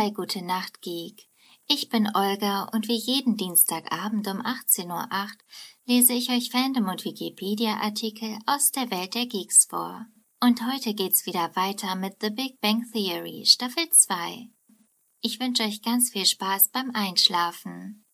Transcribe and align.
Bei 0.00 0.08
Gute 0.08 0.40
Nacht 0.40 0.80
Geek. 0.80 1.28
Ich 1.68 1.90
bin 1.90 2.08
Olga 2.14 2.70
und 2.72 2.88
wie 2.88 2.96
jeden 2.96 3.36
Dienstagabend 3.36 4.26
um 4.28 4.40
18.08 4.40 4.88
Uhr 4.88 5.28
lese 5.84 6.14
ich 6.14 6.30
euch 6.30 6.48
Fandom 6.48 6.88
und 6.88 7.04
Wikipedia-Artikel 7.04 8.38
aus 8.46 8.70
der 8.70 8.90
Welt 8.90 9.14
der 9.14 9.26
Geeks 9.26 9.66
vor. 9.66 10.06
Und 10.40 10.66
heute 10.66 10.94
geht's 10.94 11.26
wieder 11.26 11.54
weiter 11.54 11.96
mit 11.96 12.16
The 12.22 12.30
Big 12.30 12.62
Bang 12.62 12.82
Theory 12.90 13.44
Staffel 13.44 13.90
2. 13.90 14.48
Ich 15.20 15.38
wünsche 15.38 15.64
euch 15.64 15.82
ganz 15.82 16.12
viel 16.12 16.24
Spaß 16.24 16.70
beim 16.70 16.92
Einschlafen. 16.94 18.06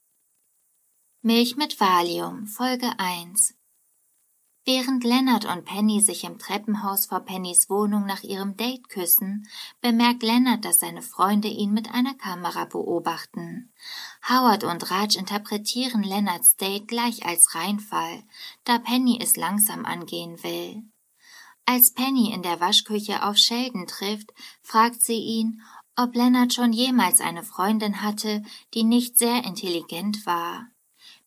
Milch 1.22 1.54
mit 1.54 1.78
Valium, 1.78 2.48
Folge 2.48 2.98
1 2.98 3.54
Während 4.68 5.04
Leonard 5.04 5.44
und 5.44 5.64
Penny 5.64 6.00
sich 6.00 6.24
im 6.24 6.40
Treppenhaus 6.40 7.06
vor 7.06 7.20
Pennys 7.20 7.70
Wohnung 7.70 8.04
nach 8.04 8.24
ihrem 8.24 8.56
Date 8.56 8.88
küssen, 8.88 9.48
bemerkt 9.80 10.24
Leonard, 10.24 10.64
dass 10.64 10.80
seine 10.80 11.02
Freunde 11.02 11.46
ihn 11.46 11.72
mit 11.72 11.94
einer 11.94 12.14
Kamera 12.14 12.64
beobachten. 12.64 13.72
Howard 14.28 14.64
und 14.64 14.90
Raj 14.90 15.14
interpretieren 15.16 16.02
Leonards 16.02 16.56
Date 16.56 16.88
gleich 16.88 17.24
als 17.24 17.54
Reinfall, 17.54 18.24
da 18.64 18.78
Penny 18.78 19.20
es 19.22 19.36
langsam 19.36 19.84
angehen 19.84 20.42
will. 20.42 20.82
Als 21.64 21.92
Penny 21.92 22.32
in 22.32 22.42
der 22.42 22.58
Waschküche 22.58 23.22
auf 23.24 23.36
Sheldon 23.36 23.86
trifft, 23.86 24.34
fragt 24.62 25.00
sie 25.00 25.20
ihn, 25.20 25.62
ob 25.94 26.16
Leonard 26.16 26.52
schon 26.52 26.72
jemals 26.72 27.20
eine 27.20 27.44
Freundin 27.44 28.02
hatte, 28.02 28.42
die 28.74 28.82
nicht 28.82 29.16
sehr 29.16 29.44
intelligent 29.44 30.26
war. 30.26 30.66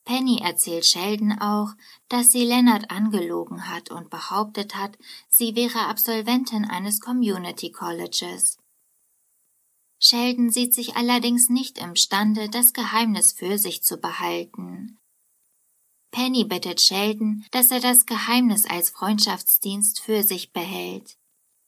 Penny 0.09 0.39
erzählt 0.41 0.87
Sheldon 0.87 1.33
auch, 1.39 1.75
dass 2.07 2.31
sie 2.31 2.43
Leonard 2.43 2.89
angelogen 2.89 3.69
hat 3.69 3.91
und 3.91 4.09
behauptet 4.09 4.75
hat, 4.75 4.97
sie 5.29 5.55
wäre 5.55 5.85
Absolventin 5.85 6.65
eines 6.65 6.99
Community 6.99 7.71
Colleges. 7.71 8.57
Sheldon 9.99 10.49
sieht 10.49 10.73
sich 10.73 10.95
allerdings 10.95 11.49
nicht 11.49 11.77
imstande, 11.77 12.49
das 12.49 12.73
Geheimnis 12.73 13.33
für 13.33 13.59
sich 13.59 13.83
zu 13.83 13.97
behalten. 13.97 14.97
Penny 16.09 16.43
bittet 16.43 16.81
Sheldon, 16.81 17.45
dass 17.51 17.69
er 17.69 17.79
das 17.79 18.07
Geheimnis 18.07 18.65
als 18.65 18.89
Freundschaftsdienst 18.89 19.99
für 19.99 20.23
sich 20.23 20.51
behält. 20.53 21.17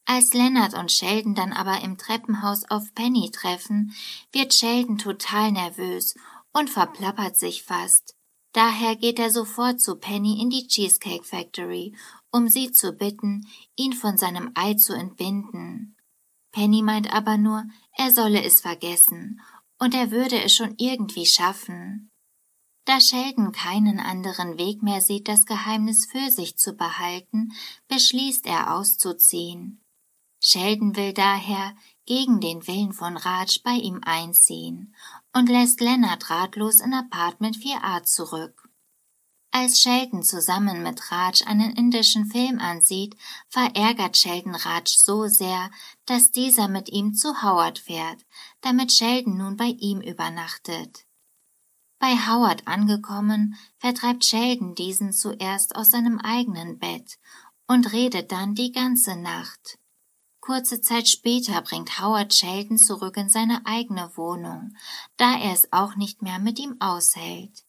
Als 0.05 0.33
Leonard 0.33 0.73
und 0.73 0.91
Sheldon 0.91 1.35
dann 1.35 1.53
aber 1.53 1.81
im 1.81 1.95
Treppenhaus 1.99 2.63
auf 2.71 2.91
Penny 2.95 3.29
treffen, 3.29 3.93
wird 4.31 4.55
Sheldon 4.55 4.97
total 4.97 5.51
nervös 5.51 6.15
und 6.53 6.71
verplappert 6.71 7.37
sich 7.37 7.61
fast. 7.61 8.15
Daher 8.53 8.95
geht 8.95 9.17
er 9.19 9.31
sofort 9.31 9.79
zu 9.79 9.95
Penny 9.95 10.41
in 10.41 10.49
die 10.49 10.67
Cheesecake 10.67 11.23
Factory, 11.23 11.95
um 12.31 12.49
sie 12.49 12.71
zu 12.71 12.93
bitten, 12.93 13.47
ihn 13.75 13.93
von 13.93 14.17
seinem 14.17 14.51
Ei 14.55 14.73
zu 14.73 14.93
entbinden. 14.93 15.95
Penny 16.51 16.81
meint 16.81 17.13
aber 17.13 17.37
nur, 17.37 17.63
er 17.93 18.11
solle 18.11 18.43
es 18.43 18.59
vergessen, 18.59 19.41
und 19.79 19.93
er 19.93 20.11
würde 20.11 20.41
es 20.43 20.53
schon 20.53 20.75
irgendwie 20.77 21.25
schaffen. 21.25 22.11
Da 22.85 22.99
Sheldon 22.99 23.51
keinen 23.51 23.99
anderen 23.99 24.57
Weg 24.57 24.83
mehr 24.83 25.01
sieht, 25.01 25.27
das 25.27 25.45
Geheimnis 25.45 26.05
für 26.05 26.29
sich 26.29 26.57
zu 26.57 26.73
behalten, 26.73 27.53
beschließt 27.87 28.45
er 28.47 28.75
auszuziehen. 28.75 29.81
Sheldon 30.39 30.95
will 30.95 31.13
daher 31.13 31.75
gegen 32.05 32.39
den 32.39 32.65
Willen 32.67 32.93
von 32.93 33.17
Raj 33.17 33.59
bei 33.63 33.73
ihm 33.73 34.01
einziehen 34.03 34.95
und 35.33 35.49
lässt 35.49 35.81
Leonard 35.81 36.29
ratlos 36.29 36.79
in 36.79 36.93
Apartment 36.93 37.57
4a 37.57 38.03
zurück. 38.03 38.69
Als 39.53 39.81
Sheldon 39.81 40.23
zusammen 40.23 40.81
mit 40.81 41.11
Raj 41.11 41.43
einen 41.45 41.75
indischen 41.75 42.25
Film 42.25 42.59
ansieht, 42.59 43.17
verärgert 43.49 44.15
Sheldon 44.15 44.55
Raj 44.55 44.87
so 44.87 45.27
sehr, 45.27 45.69
dass 46.05 46.31
dieser 46.31 46.69
mit 46.69 46.87
ihm 46.87 47.13
zu 47.13 47.41
Howard 47.43 47.77
fährt, 47.77 48.25
damit 48.61 48.93
Sheldon 48.93 49.37
nun 49.37 49.57
bei 49.57 49.75
ihm 49.77 49.99
übernachtet. 49.99 51.05
Bei 51.99 52.15
Howard 52.15 52.65
angekommen, 52.65 53.57
vertreibt 53.77 54.25
Sheldon 54.25 54.73
diesen 54.73 55.11
zuerst 55.11 55.75
aus 55.75 55.91
seinem 55.91 56.17
eigenen 56.17 56.79
Bett 56.79 57.19
und 57.67 57.91
redet 57.91 58.31
dann 58.31 58.55
die 58.55 58.71
ganze 58.71 59.17
Nacht. 59.17 59.77
Kurze 60.41 60.81
Zeit 60.81 61.07
später 61.07 61.61
bringt 61.61 62.01
Howard 62.01 62.33
Sheldon 62.33 62.77
zurück 62.77 63.15
in 63.15 63.29
seine 63.29 63.65
eigene 63.65 64.11
Wohnung, 64.17 64.75
da 65.15 65.37
er 65.37 65.53
es 65.53 65.71
auch 65.71 65.95
nicht 65.95 66.23
mehr 66.23 66.39
mit 66.39 66.57
ihm 66.59 66.75
aushält. 66.79 67.63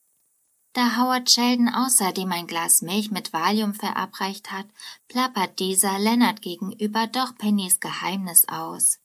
Da 0.72 0.96
Howard 0.96 1.30
Sheldon 1.30 1.68
außerdem 1.68 2.32
ein 2.32 2.46
Glas 2.46 2.80
Milch 2.80 3.10
mit 3.10 3.34
Valium 3.34 3.74
verabreicht 3.74 4.50
hat, 4.50 4.66
plappert 5.06 5.58
dieser 5.58 5.98
Leonard 5.98 6.40
gegenüber 6.40 7.06
doch 7.06 7.36
Pennys 7.36 7.78
Geheimnis 7.78 8.48
aus. 8.48 8.98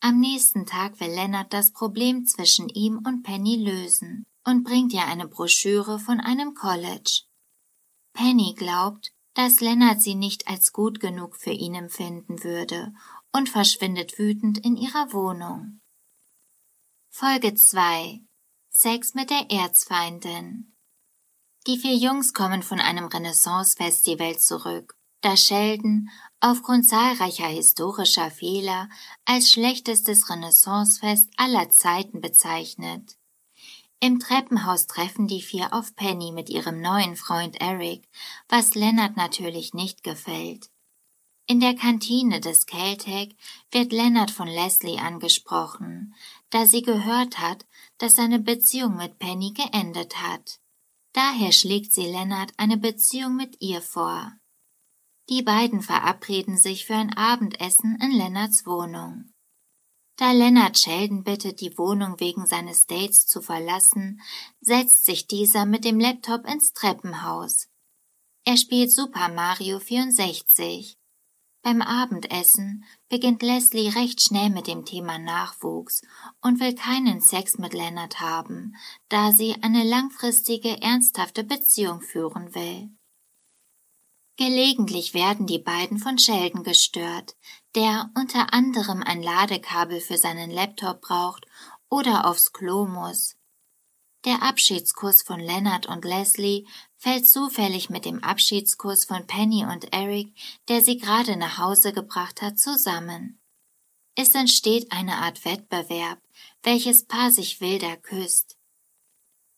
Am 0.00 0.20
nächsten 0.20 0.66
Tag 0.66 1.00
will 1.00 1.14
Leonard 1.14 1.50
das 1.50 1.70
Problem 1.70 2.26
zwischen 2.26 2.68
ihm 2.68 2.98
und 3.06 3.22
Penny 3.22 3.56
lösen 3.56 4.26
und 4.44 4.64
bringt 4.64 4.92
ihr 4.92 5.06
eine 5.06 5.28
Broschüre 5.28 5.98
von 5.98 6.20
einem 6.20 6.54
College. 6.54 7.22
Penny 8.12 8.54
glaubt, 8.54 9.12
dass 9.34 9.60
Lennart 9.60 10.02
sie 10.02 10.14
nicht 10.14 10.48
als 10.48 10.72
gut 10.72 11.00
genug 11.00 11.36
für 11.36 11.50
ihn 11.50 11.74
empfinden 11.74 12.42
würde 12.44 12.92
und 13.32 13.48
verschwindet 13.48 14.18
wütend 14.18 14.58
in 14.58 14.76
ihrer 14.76 15.12
Wohnung. 15.12 15.80
Folge 17.10 17.54
2 17.54 18.20
Sex 18.70 19.14
mit 19.14 19.30
der 19.30 19.50
Erzfeindin 19.50 20.72
Die 21.66 21.78
vier 21.78 21.94
Jungs 21.94 22.34
kommen 22.34 22.62
von 22.62 22.80
einem 22.80 23.06
Renaissance-Festival 23.06 24.38
zurück, 24.38 24.96
das 25.20 25.44
Sheldon 25.44 26.10
aufgrund 26.40 26.88
zahlreicher 26.88 27.46
historischer 27.46 28.30
Fehler 28.30 28.88
als 29.24 29.50
schlechtestes 29.50 30.28
Renaissancefest 30.28 31.30
aller 31.36 31.70
Zeiten 31.70 32.20
bezeichnet. 32.20 33.16
Im 34.04 34.18
Treppenhaus 34.18 34.88
treffen 34.88 35.28
die 35.28 35.40
vier 35.40 35.72
auf 35.72 35.94
Penny 35.94 36.32
mit 36.32 36.50
ihrem 36.50 36.80
neuen 36.80 37.14
Freund 37.14 37.60
Eric, 37.60 38.08
was 38.48 38.74
Leonard 38.74 39.16
natürlich 39.16 39.74
nicht 39.74 40.02
gefällt. 40.02 40.70
In 41.46 41.60
der 41.60 41.76
Kantine 41.76 42.40
des 42.40 42.66
Caltech 42.66 43.36
wird 43.70 43.92
Leonard 43.92 44.32
von 44.32 44.48
Leslie 44.48 44.98
angesprochen, 44.98 46.16
da 46.50 46.66
sie 46.66 46.82
gehört 46.82 47.38
hat, 47.38 47.64
dass 47.98 48.16
seine 48.16 48.40
Beziehung 48.40 48.96
mit 48.96 49.20
Penny 49.20 49.52
geendet 49.52 50.20
hat. 50.20 50.58
Daher 51.12 51.52
schlägt 51.52 51.92
sie 51.92 52.06
Leonard 52.06 52.52
eine 52.56 52.78
Beziehung 52.78 53.36
mit 53.36 53.58
ihr 53.60 53.80
vor. 53.80 54.32
Die 55.28 55.44
beiden 55.44 55.80
verabreden 55.80 56.58
sich 56.58 56.86
für 56.86 56.96
ein 56.96 57.16
Abendessen 57.16 58.00
in 58.02 58.10
Leonards 58.10 58.66
Wohnung. 58.66 59.31
Da 60.16 60.32
Leonard 60.32 60.78
Sheldon 60.78 61.24
bittet, 61.24 61.60
die 61.60 61.76
Wohnung 61.78 62.20
wegen 62.20 62.46
seines 62.46 62.86
Dates 62.86 63.26
zu 63.26 63.40
verlassen, 63.40 64.20
setzt 64.60 65.04
sich 65.04 65.26
dieser 65.26 65.64
mit 65.64 65.84
dem 65.84 65.98
Laptop 65.98 66.46
ins 66.46 66.72
Treppenhaus. 66.72 67.68
Er 68.44 68.56
spielt 68.56 68.92
Super 68.92 69.28
Mario 69.28 69.78
64. 69.78 70.98
Beim 71.62 71.80
Abendessen 71.80 72.84
beginnt 73.08 73.40
Leslie 73.42 73.94
recht 73.94 74.20
schnell 74.20 74.50
mit 74.50 74.66
dem 74.66 74.84
Thema 74.84 75.18
Nachwuchs 75.18 76.02
und 76.40 76.58
will 76.58 76.74
keinen 76.74 77.20
Sex 77.20 77.56
mit 77.56 77.72
Leonard 77.72 78.18
haben, 78.18 78.74
da 79.08 79.30
sie 79.30 79.54
eine 79.62 79.84
langfristige, 79.84 80.82
ernsthafte 80.82 81.44
Beziehung 81.44 82.00
führen 82.00 82.52
will. 82.56 82.90
Gelegentlich 84.36 85.12
werden 85.12 85.46
die 85.46 85.58
beiden 85.58 85.98
von 85.98 86.18
Sheldon 86.18 86.62
gestört, 86.62 87.36
der 87.74 88.10
unter 88.16 88.54
anderem 88.54 89.02
ein 89.02 89.22
Ladekabel 89.22 90.00
für 90.00 90.16
seinen 90.16 90.50
Laptop 90.50 91.02
braucht 91.02 91.46
oder 91.88 92.26
aufs 92.26 92.52
Klo 92.52 92.86
muss. 92.86 93.36
Der 94.24 94.42
Abschiedskuss 94.42 95.22
von 95.22 95.40
Leonard 95.40 95.86
und 95.86 96.04
Leslie 96.04 96.66
fällt 96.96 97.28
zufällig 97.28 97.90
mit 97.90 98.04
dem 98.04 98.22
Abschiedskuss 98.22 99.04
von 99.04 99.26
Penny 99.26 99.64
und 99.64 99.92
Eric, 99.92 100.32
der 100.68 100.82
sie 100.82 100.96
gerade 100.96 101.36
nach 101.36 101.58
Hause 101.58 101.92
gebracht 101.92 102.40
hat, 102.40 102.58
zusammen. 102.58 103.40
Es 104.14 104.34
entsteht 104.34 104.92
eine 104.92 105.16
Art 105.16 105.44
Wettbewerb, 105.44 106.20
welches 106.62 107.04
Paar 107.04 107.30
sich 107.30 107.60
wilder 107.60 107.96
küsst. 107.96 108.56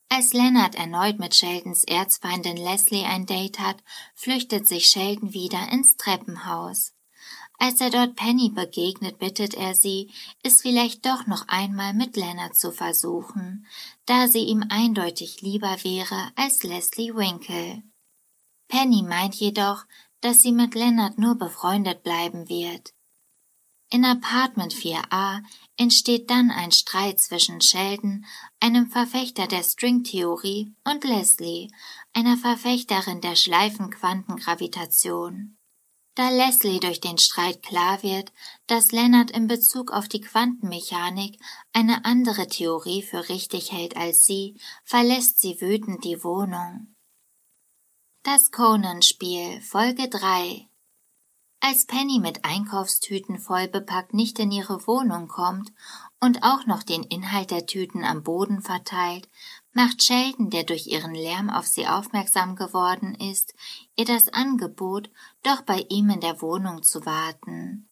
Als 0.08 0.32
Leonard 0.32 0.74
erneut 0.74 1.18
mit 1.18 1.34
Sheldons 1.34 1.84
Erzfeindin 1.84 2.56
Leslie 2.56 3.04
ein 3.04 3.26
Date 3.26 3.58
hat, 3.58 3.82
flüchtet 4.14 4.68
sich 4.68 4.86
Sheldon 4.86 5.32
wieder 5.32 5.72
ins 5.72 5.96
Treppenhaus. 5.96 6.94
Als 7.58 7.80
er 7.80 7.90
dort 7.90 8.16
Penny 8.16 8.50
begegnet, 8.50 9.18
bittet 9.18 9.54
er 9.54 9.74
sie, 9.74 10.10
es 10.42 10.60
vielleicht 10.60 11.06
doch 11.06 11.26
noch 11.26 11.48
einmal 11.48 11.94
mit 11.94 12.16
Leonard 12.16 12.56
zu 12.56 12.72
versuchen, 12.72 13.66
da 14.06 14.28
sie 14.28 14.44
ihm 14.44 14.64
eindeutig 14.68 15.40
lieber 15.40 15.76
wäre 15.82 16.32
als 16.36 16.62
Leslie 16.62 17.14
Winkle. 17.14 17.82
Penny 18.68 19.02
meint 19.02 19.34
jedoch, 19.36 19.84
dass 20.20 20.42
sie 20.42 20.52
mit 20.52 20.74
Leonard 20.74 21.18
nur 21.18 21.36
befreundet 21.36 22.02
bleiben 22.02 22.48
wird. 22.48 22.92
In 23.90 24.04
Apartment 24.04 24.74
4a 24.74 25.42
entsteht 25.76 26.30
dann 26.30 26.50
ein 26.50 26.72
Streit 26.72 27.20
zwischen 27.20 27.60
Sheldon, 27.60 28.24
einem 28.60 28.90
Verfechter 28.90 29.46
der 29.46 29.62
Stringtheorie, 29.62 30.74
und 30.84 31.04
Leslie, 31.04 31.70
einer 32.12 32.36
Verfechterin 32.36 33.20
der 33.20 33.36
Schleifenquantengravitation. 33.36 35.56
Da 36.14 36.30
Leslie 36.30 36.78
durch 36.78 37.00
den 37.00 37.18
Streit 37.18 37.64
klar 37.64 38.04
wird, 38.04 38.32
dass 38.68 38.92
Leonard 38.92 39.32
in 39.32 39.48
Bezug 39.48 39.90
auf 39.90 40.06
die 40.06 40.20
Quantenmechanik 40.20 41.40
eine 41.72 42.04
andere 42.04 42.46
Theorie 42.46 43.02
für 43.02 43.28
richtig 43.28 43.72
hält 43.72 43.96
als 43.96 44.24
sie, 44.24 44.60
verlässt 44.84 45.40
sie 45.40 45.60
wütend 45.60 46.04
die 46.04 46.22
Wohnung. 46.22 46.94
Das 48.22 48.52
Conan-Spiel 48.52 49.60
Folge 49.60 50.08
3 50.08 50.68
Als 51.66 51.86
Penny 51.86 52.18
mit 52.18 52.44
Einkaufstüten 52.44 53.38
vollbepackt 53.38 54.12
nicht 54.12 54.38
in 54.38 54.52
ihre 54.52 54.86
Wohnung 54.86 55.28
kommt 55.28 55.72
und 56.20 56.42
auch 56.42 56.66
noch 56.66 56.82
den 56.82 57.02
Inhalt 57.04 57.50
der 57.50 57.64
Tüten 57.64 58.04
am 58.04 58.22
Boden 58.22 58.60
verteilt, 58.60 59.30
macht 59.72 60.02
Sheldon, 60.02 60.50
der 60.50 60.64
durch 60.64 60.86
ihren 60.88 61.14
Lärm 61.14 61.48
auf 61.48 61.66
sie 61.66 61.86
aufmerksam 61.86 62.54
geworden 62.54 63.14
ist, 63.14 63.54
ihr 63.96 64.04
das 64.04 64.28
Angebot, 64.28 65.08
doch 65.42 65.62
bei 65.62 65.86
ihm 65.88 66.10
in 66.10 66.20
der 66.20 66.42
Wohnung 66.42 66.82
zu 66.82 67.06
warten. 67.06 67.88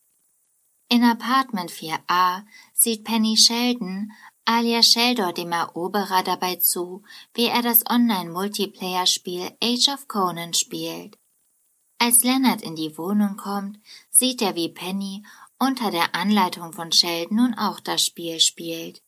In 0.91 1.03
Apartment 1.03 1.71
4a 1.71 2.45
sieht 2.75 3.05
Penny 3.05 3.39
Sheldon, 3.39 4.13
alias 4.45 4.89
Sheldor 4.89 5.33
dem 5.33 5.51
Eroberer 5.51 6.23
dabei 6.23 6.57
zu, 6.57 7.05
wie 7.33 7.47
er 7.47 7.63
das 7.63 7.89
Online-Multiplayer-Spiel 7.89 9.57
Age 9.63 9.89
of 9.89 10.09
Conan 10.09 10.53
spielt. 10.53 11.17
Als 12.05 12.25
Leonard 12.25 12.63
in 12.63 12.75
die 12.75 12.99
Wohnung 12.99 13.37
kommt, 13.37 13.79
sieht 14.11 14.43
er, 14.43 14.57
wie 14.57 14.69
Penny 14.69 15.25
unter 15.61 15.93
der 15.93 16.17
Anleitung 16.17 16.73
von 16.73 16.91
Sheldon 16.91 17.37
nun 17.37 17.55
auch 17.55 17.79
das 17.79 18.05
Spiel 18.05 18.41
spielt. 18.41 19.03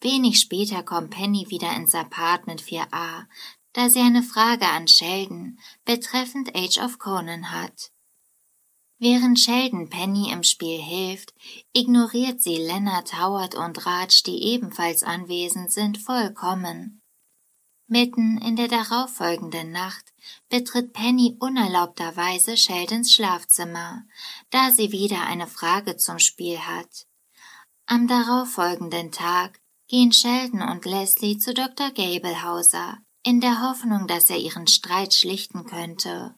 Wenig 0.00 0.40
später 0.40 0.82
kommt 0.82 1.10
Penny 1.10 1.46
wieder 1.50 1.72
ins 1.76 1.94
Apartment 1.94 2.60
4a, 2.60 3.26
da 3.72 3.88
sie 3.88 4.00
eine 4.00 4.24
Frage 4.24 4.66
an 4.66 4.88
Sheldon 4.88 5.60
betreffend 5.84 6.56
Age 6.56 6.78
of 6.78 6.98
Conan 6.98 7.52
hat. 7.52 7.92
Während 8.98 9.38
Sheldon 9.38 9.88
Penny 9.88 10.32
im 10.32 10.42
Spiel 10.42 10.82
hilft, 10.82 11.32
ignoriert 11.72 12.42
sie 12.42 12.56
Leonard, 12.56 13.16
Howard 13.16 13.54
und 13.54 13.86
Raj, 13.86 14.24
die 14.26 14.42
ebenfalls 14.42 15.04
anwesend 15.04 15.70
sind, 15.70 15.98
vollkommen. 15.98 16.99
Mitten 17.92 18.38
in 18.38 18.54
der 18.54 18.68
darauffolgenden 18.68 19.72
Nacht 19.72 20.12
betritt 20.48 20.92
Penny 20.92 21.36
unerlaubterweise 21.40 22.56
Sheldons 22.56 23.12
Schlafzimmer, 23.12 24.04
da 24.50 24.70
sie 24.70 24.92
wieder 24.92 25.26
eine 25.26 25.48
Frage 25.48 25.96
zum 25.96 26.20
Spiel 26.20 26.60
hat. 26.60 27.08
Am 27.86 28.06
darauffolgenden 28.06 29.10
Tag 29.10 29.60
gehen 29.88 30.12
Sheldon 30.12 30.62
und 30.62 30.84
Leslie 30.84 31.38
zu 31.38 31.52
Dr. 31.52 31.90
Gablehauser, 31.90 32.98
in 33.24 33.40
der 33.40 33.60
Hoffnung, 33.60 34.06
dass 34.06 34.30
er 34.30 34.38
ihren 34.38 34.68
Streit 34.68 35.12
schlichten 35.12 35.66
könnte. 35.66 36.36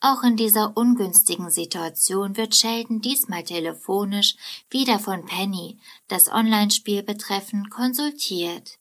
Auch 0.00 0.22
in 0.22 0.36
dieser 0.36 0.76
ungünstigen 0.76 1.48
Situation 1.48 2.36
wird 2.36 2.54
Sheldon 2.54 3.00
diesmal 3.00 3.44
telefonisch 3.44 4.36
wieder 4.68 4.98
von 4.98 5.24
Penny, 5.24 5.80
das 6.08 6.30
Online-Spiel 6.30 7.02
betreffend, 7.02 7.70
konsultiert. 7.70 8.78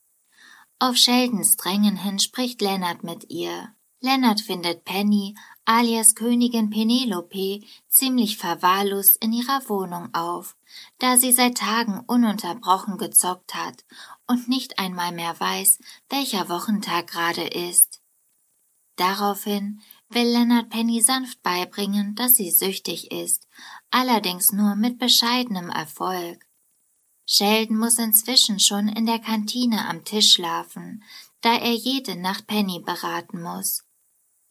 Auf 0.85 0.97
Sheldons 0.97 1.55
Drängen 1.55 1.95
hin 1.95 2.19
spricht 2.19 2.61
Leonard 2.61 3.05
mit 3.05 3.29
ihr. 3.29 3.73
Leonard 4.01 4.41
findet 4.41 4.83
Penny, 4.83 5.33
alias 5.63 6.13
Königin 6.13 6.71
Penelope, 6.71 7.61
ziemlich 7.87 8.35
verwahrlost 8.35 9.23
in 9.23 9.31
ihrer 9.31 9.61
Wohnung 9.69 10.13
auf, 10.13 10.57
da 10.99 11.15
sie 11.15 11.31
seit 11.31 11.59
Tagen 11.59 12.01
ununterbrochen 12.05 12.97
gezockt 12.97 13.55
hat 13.55 13.85
und 14.27 14.49
nicht 14.49 14.77
einmal 14.77 15.13
mehr 15.13 15.39
weiß, 15.39 15.79
welcher 16.09 16.49
Wochentag 16.49 17.07
gerade 17.07 17.47
ist. 17.47 18.01
Daraufhin 18.97 19.79
will 20.09 20.27
Leonard 20.27 20.69
Penny 20.69 20.99
sanft 20.99 21.41
beibringen, 21.43 22.13
dass 22.15 22.35
sie 22.35 22.51
süchtig 22.51 23.09
ist, 23.09 23.47
allerdings 23.89 24.51
nur 24.51 24.75
mit 24.75 24.99
bescheidenem 24.99 25.69
Erfolg. 25.69 26.45
Sheldon 27.25 27.77
muss 27.77 27.97
inzwischen 27.99 28.59
schon 28.59 28.87
in 28.87 29.05
der 29.05 29.19
Kantine 29.19 29.87
am 29.87 30.03
Tisch 30.03 30.33
schlafen, 30.33 31.03
da 31.41 31.55
er 31.55 31.73
jede 31.73 32.15
Nacht 32.15 32.47
Penny 32.47 32.79
beraten 32.79 33.41
muss. 33.41 33.83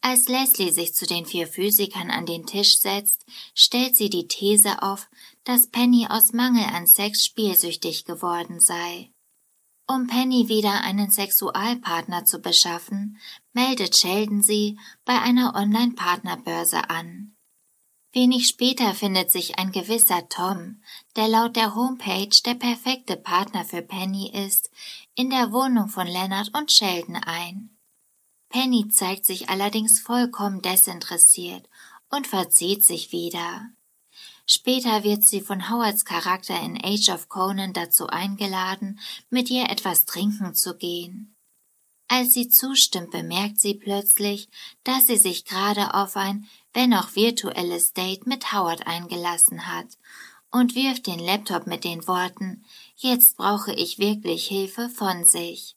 Als 0.00 0.28
Leslie 0.28 0.72
sich 0.72 0.94
zu 0.94 1.06
den 1.06 1.26
vier 1.26 1.46
Physikern 1.46 2.10
an 2.10 2.26
den 2.26 2.44
Tisch 2.44 2.78
setzt, 2.78 3.24
stellt 3.54 3.94
sie 3.94 4.10
die 4.10 4.26
These 4.26 4.82
auf, 4.82 5.08
dass 5.44 5.68
Penny 5.68 6.08
aus 6.10 6.32
Mangel 6.32 6.64
an 6.64 6.86
Sex 6.86 7.24
spielsüchtig 7.24 8.04
geworden 8.04 8.58
sei. 8.58 9.12
Um 9.86 10.08
Penny 10.08 10.48
wieder 10.48 10.80
einen 10.82 11.10
Sexualpartner 11.10 12.24
zu 12.24 12.40
beschaffen, 12.40 13.18
meldet 13.52 13.96
Sheldon 13.96 14.42
sie 14.42 14.78
bei 15.04 15.20
einer 15.20 15.54
Online-Partnerbörse 15.54 16.90
an. 16.90 17.36
Wenig 18.14 18.46
später 18.46 18.94
findet 18.94 19.30
sich 19.30 19.58
ein 19.58 19.72
gewisser 19.72 20.28
Tom, 20.28 20.82
der 21.16 21.28
laut 21.28 21.56
der 21.56 21.74
Homepage 21.74 22.36
der 22.44 22.54
perfekte 22.54 23.16
Partner 23.16 23.64
für 23.64 23.80
Penny 23.80 24.30
ist, 24.30 24.70
in 25.14 25.30
der 25.30 25.50
Wohnung 25.50 25.88
von 25.88 26.06
Leonard 26.06 26.52
und 26.54 26.70
Sheldon 26.70 27.16
ein. 27.16 27.70
Penny 28.50 28.88
zeigt 28.88 29.24
sich 29.24 29.48
allerdings 29.48 29.98
vollkommen 29.98 30.60
desinteressiert 30.60 31.66
und 32.10 32.26
verzieht 32.26 32.84
sich 32.84 33.12
wieder. 33.12 33.70
Später 34.44 35.04
wird 35.04 35.24
sie 35.24 35.40
von 35.40 35.70
Howards 35.70 36.04
Charakter 36.04 36.60
in 36.60 36.78
Age 36.84 37.08
of 37.08 37.30
Conan 37.30 37.72
dazu 37.72 38.08
eingeladen, 38.08 39.00
mit 39.30 39.48
ihr 39.48 39.70
etwas 39.70 40.04
trinken 40.04 40.54
zu 40.54 40.76
gehen. 40.76 41.31
Als 42.14 42.34
sie 42.34 42.50
zustimmt, 42.50 43.10
bemerkt 43.10 43.58
sie 43.58 43.72
plötzlich, 43.72 44.50
dass 44.84 45.06
sie 45.06 45.16
sich 45.16 45.46
gerade 45.46 45.94
auf 45.94 46.14
ein, 46.14 46.46
wenn 46.74 46.92
auch 46.92 47.16
virtuelles 47.16 47.94
Date 47.94 48.26
mit 48.26 48.52
Howard 48.52 48.86
eingelassen 48.86 49.66
hat 49.66 49.86
und 50.50 50.74
wirft 50.74 51.06
den 51.06 51.18
Laptop 51.18 51.66
mit 51.66 51.84
den 51.84 52.06
Worten 52.06 52.66
Jetzt 52.96 53.38
brauche 53.38 53.72
ich 53.72 53.98
wirklich 53.98 54.46
Hilfe 54.46 54.90
von 54.90 55.24
sich. 55.24 55.74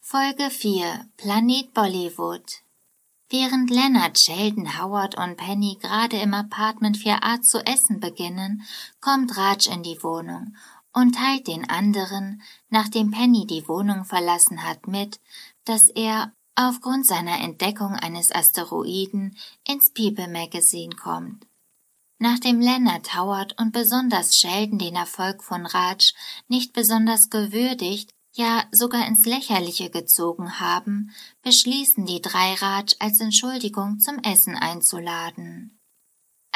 Folge 0.00 0.50
4 0.50 1.08
Planet 1.16 1.74
Bollywood 1.74 2.62
Während 3.28 3.70
Leonard, 3.70 4.20
Sheldon, 4.20 4.80
Howard 4.80 5.18
und 5.18 5.36
Penny 5.36 5.78
gerade 5.82 6.18
im 6.18 6.32
Apartment 6.32 6.96
4a 6.96 7.42
zu 7.42 7.58
essen 7.66 7.98
beginnen, 7.98 8.62
kommt 9.00 9.36
Raj 9.36 9.66
in 9.66 9.82
die 9.82 10.00
Wohnung 10.00 10.54
und 10.98 11.14
teilt 11.14 11.46
den 11.46 11.68
anderen, 11.68 12.42
nachdem 12.68 13.10
Penny 13.10 13.46
die 13.46 13.66
Wohnung 13.68 14.04
verlassen 14.04 14.64
hat, 14.64 14.86
mit, 14.88 15.20
dass 15.64 15.88
er 15.88 16.32
aufgrund 16.56 17.06
seiner 17.06 17.40
Entdeckung 17.40 17.94
eines 17.94 18.32
Asteroiden 18.32 19.36
ins 19.66 19.92
People 19.92 20.28
Magazine 20.28 20.94
kommt. 20.94 21.46
Nachdem 22.18 22.60
Leonard, 22.60 23.14
Howard 23.14 23.56
und 23.60 23.72
besonders 23.72 24.36
Sheldon 24.36 24.78
den 24.78 24.96
Erfolg 24.96 25.44
von 25.44 25.66
Raj 25.66 26.12
nicht 26.48 26.72
besonders 26.72 27.30
gewürdigt, 27.30 28.10
ja 28.32 28.64
sogar 28.72 29.06
ins 29.06 29.24
Lächerliche 29.24 29.90
gezogen 29.90 30.58
haben, 30.58 31.14
beschließen 31.42 32.06
die 32.06 32.20
drei 32.20 32.54
Raj 32.54 32.96
als 32.98 33.20
Entschuldigung 33.20 34.00
zum 34.00 34.18
Essen 34.18 34.56
einzuladen. 34.56 35.77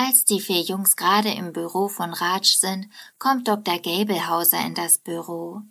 Als 0.05 0.25
die 0.25 0.41
vier 0.41 0.63
Jungs 0.63 0.97
gerade 0.97 1.31
im 1.31 1.53
Büro 1.53 1.87
von 1.87 2.13
Raj 2.13 2.57
sind, 2.59 2.89
kommt 3.21 3.47
Dr. 3.47 3.79
Gablehauser 3.79 4.59
in 4.67 4.75
das 4.75 4.99
Büro. 4.99 5.63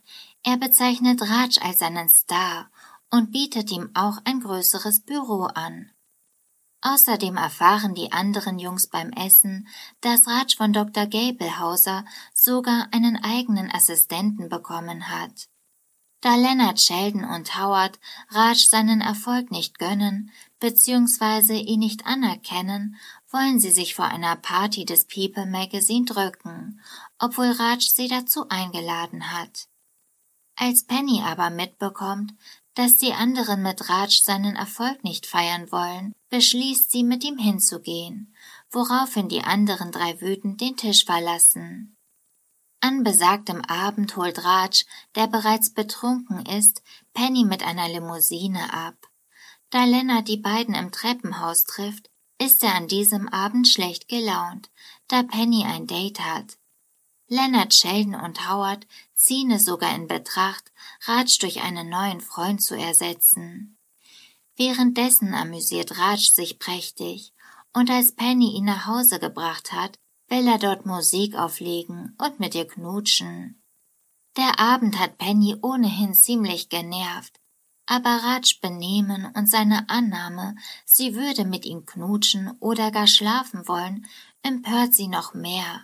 Er 0.42 0.56
bezeichnet 0.56 1.22
Raj 1.22 1.60
als 1.62 1.80
seinen 1.80 2.08
Star 2.08 2.70
und 3.10 3.34
bietet 3.34 3.70
ihm 3.72 3.90
auch 3.94 4.20
ein 4.24 4.40
größeres 4.40 5.02
Büro 5.02 5.50
an. 5.54 5.92
Außerdem 6.80 7.36
erfahren 7.36 7.94
die 7.94 8.14
anderen 8.14 8.58
Jungs 8.58 8.88
beim 8.88 9.12
Essen, 9.12 9.68
dass 10.00 10.28
Raj 10.28 10.56
von 10.56 10.72
Dr. 10.72 11.08
Gablehauser 11.08 12.06
sogar 12.34 12.88
einen 12.94 13.22
eigenen 13.22 13.70
Assistenten 13.70 14.48
bekommen 14.48 15.10
hat. 15.10 15.50
Da 16.22 16.36
Leonard 16.36 16.80
Sheldon 16.80 17.26
und 17.26 17.58
Howard 17.58 18.00
Raj 18.30 18.68
seinen 18.68 19.02
Erfolg 19.02 19.50
nicht 19.50 19.80
gönnen 19.80 20.32
bzw. 20.60 21.60
ihn 21.60 21.80
nicht 21.80 22.06
anerkennen, 22.06 22.96
wollen 23.32 23.60
sie 23.60 23.72
sich 23.72 23.96
vor 23.96 24.06
einer 24.06 24.36
Party 24.36 24.86
des 24.86 25.08
People 25.08 25.48
Magazine 25.48 26.06
drücken, 26.06 26.80
obwohl 27.18 27.50
Raj 27.50 27.80
sie 27.80 28.08
dazu 28.08 28.48
eingeladen 28.50 29.32
hat. 29.32 29.68
Als 30.56 30.84
Penny 30.84 31.24
aber 31.26 31.50
mitbekommt, 31.50 32.36
dass 32.76 32.98
die 32.98 33.14
anderen 33.14 33.64
mit 33.64 33.90
Raj 33.90 34.22
seinen 34.22 34.56
Erfolg 34.56 35.04
nicht 35.04 35.26
feiern 35.26 35.72
wollen, 35.72 36.14
beschließt 36.30 36.92
sie, 36.92 37.04
mit 37.04 37.24
ihm 37.24 37.40
hinzugehen, 37.40 38.36
woraufhin 38.70 39.28
die 39.28 39.42
anderen 39.42 39.92
drei 39.92 40.22
wütend 40.22 40.62
den 40.62 40.78
Tisch 40.78 41.04
verlassen. 41.04 41.98
An 42.84 43.04
besagtem 43.04 43.62
Abend 43.62 44.16
holt 44.16 44.44
Raj, 44.44 44.86
der 45.16 45.28
bereits 45.28 45.72
betrunken 45.72 46.44
ist, 46.48 46.82
Penny 47.14 47.44
mit 47.44 47.62
einer 47.64 47.88
Limousine 47.88 48.74
ab. 48.74 48.96
Da 49.70 49.86
Lennart 49.86 50.28
die 50.28 50.38
beiden 50.38 50.74
im 50.74 50.92
Treppenhaus 50.92 51.64
trifft, 51.66 52.10
ist 52.40 52.64
er 52.64 52.74
an 52.74 52.88
diesem 52.88 53.30
Abend 53.30 53.68
schlecht 53.68 54.08
gelaunt, 54.08 54.72
da 55.08 55.22
Penny 55.22 55.64
ein 55.64 55.86
Date 55.86 56.22
hat. 56.22 56.58
Leonard, 57.28 57.74
Sheldon 57.74 58.16
und 58.16 58.50
Howard 58.50 58.88
ziehen 59.14 59.52
es 59.52 59.64
sogar 59.64 59.94
in 59.96 60.08
Betracht, 60.08 60.72
Raj 61.06 61.38
durch 61.40 61.62
einen 61.62 61.88
neuen 61.88 62.20
Freund 62.20 62.64
zu 62.64 62.76
ersetzen. 62.76 63.78
Währenddessen 64.58 65.36
amüsiert 65.36 66.00
Raj 66.00 66.32
sich 66.32 66.58
prächtig 66.58 67.32
und 67.74 67.92
als 67.92 68.14
Penny 68.14 68.56
ihn 68.58 68.66
nach 68.66 68.88
Hause 68.88 69.20
gebracht 69.20 69.72
hat, 69.72 70.00
will 70.32 70.48
er 70.48 70.58
dort 70.58 70.86
Musik 70.86 71.36
auflegen 71.36 72.16
und 72.18 72.40
mit 72.40 72.56
ihr 72.56 72.66
knutschen. 72.66 73.62
Der 74.38 74.60
Abend 74.60 74.98
hat 74.98 75.18
Penny 75.18 75.58
ohnehin 75.62 76.14
ziemlich 76.14 76.70
genervt, 76.70 77.38
aber 77.86 78.24
Raj 78.24 78.60
Benehmen 78.62 79.26
und 79.36 79.50
seine 79.50 79.90
Annahme, 79.90 80.56
sie 80.86 81.16
würde 81.16 81.44
mit 81.44 81.66
ihm 81.66 81.86
knutschen 81.86 82.50
oder 82.62 82.92
gar 82.92 83.08
schlafen 83.08 83.68
wollen, 83.68 84.08
empört 84.42 84.94
sie 84.94 85.10
noch 85.10 85.34
mehr. 85.34 85.82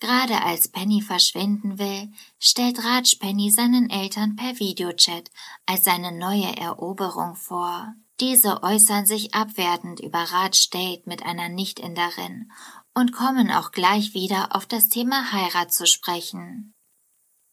Gerade 0.00 0.42
als 0.42 0.68
Penny 0.68 1.02
verschwinden 1.02 1.78
will, 1.78 2.10
stellt 2.38 2.82
Raj 2.82 3.16
Penny 3.18 3.50
seinen 3.50 3.90
Eltern 3.90 4.36
per 4.36 4.58
Videochat 4.58 5.30
als 5.66 5.84
seine 5.84 6.12
neue 6.12 6.56
Eroberung 6.56 7.36
vor. 7.36 7.94
Diese 8.20 8.62
äußern 8.62 9.04
sich 9.04 9.34
abwertend 9.34 10.00
über 10.00 10.20
Raj 10.20 10.70
Date 10.72 11.06
mit 11.06 11.22
einer 11.22 11.50
Nichtinderin 11.50 12.50
und 12.96 13.12
kommen 13.12 13.50
auch 13.50 13.72
gleich 13.72 14.14
wieder 14.14 14.56
auf 14.56 14.64
das 14.64 14.88
Thema 14.88 15.30
Heirat 15.30 15.70
zu 15.70 15.86
sprechen. 15.86 16.72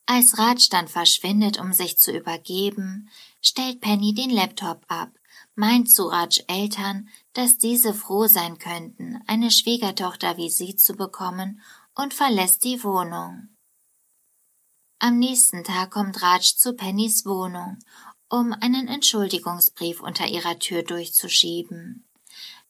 Als 0.05 0.37
Raj 0.37 0.69
dann 0.69 0.87
verschwindet, 0.87 1.59
um 1.59 1.73
sich 1.73 1.97
zu 1.97 2.13
übergeben, 2.13 3.09
stellt 3.41 3.81
Penny 3.81 4.13
den 4.13 4.29
Laptop 4.29 4.85
ab, 4.87 5.11
meint 5.55 5.91
zu 5.91 6.03
Raj 6.07 6.45
Eltern, 6.47 7.09
dass 7.33 7.57
diese 7.57 7.93
froh 7.93 8.27
sein 8.27 8.57
könnten, 8.57 9.21
eine 9.27 9.51
Schwiegertochter 9.51 10.37
wie 10.37 10.49
sie 10.49 10.77
zu 10.77 10.93
bekommen 10.93 11.61
und 11.93 12.13
verlässt 12.13 12.63
die 12.63 12.81
Wohnung. 12.81 13.49
Am 14.99 15.19
nächsten 15.19 15.65
Tag 15.65 15.91
kommt 15.91 16.21
Raj 16.21 16.55
zu 16.55 16.71
Pennys 16.71 17.25
Wohnung, 17.25 17.79
um 18.29 18.53
einen 18.53 18.87
Entschuldigungsbrief 18.87 19.99
unter 20.01 20.25
ihrer 20.25 20.57
Tür 20.59 20.83
durchzuschieben. 20.83 22.07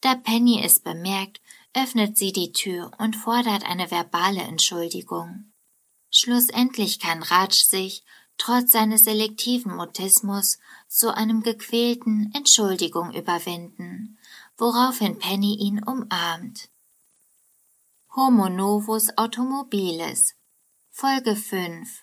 Da 0.02 0.16
Penny 0.16 0.62
es 0.64 0.80
bemerkt, 0.80 1.40
öffnet 1.74 2.18
sie 2.18 2.32
die 2.32 2.52
Tür 2.52 2.92
und 2.98 3.16
fordert 3.16 3.66
eine 3.66 3.90
verbale 3.92 4.42
Entschuldigung. 4.42 5.52
Schlussendlich 6.12 7.00
kann 7.00 7.24
Raj 7.24 7.54
sich, 7.54 8.04
trotz 8.38 8.72
seines 8.72 9.04
selektiven 9.04 9.76
Mutismus, 9.76 10.60
zu 10.88 11.16
einem 11.16 11.42
gequälten 11.42 12.32
Entschuldigung 12.36 13.14
überwinden, 13.14 14.20
woraufhin 14.58 15.18
Penny 15.18 15.56
ihn 15.56 15.84
umarmt. 15.84 16.70
Homo 18.16 18.48
novus 18.50 19.18
automobilis 19.18 20.36
Folge 20.92 21.36
5 21.36 22.03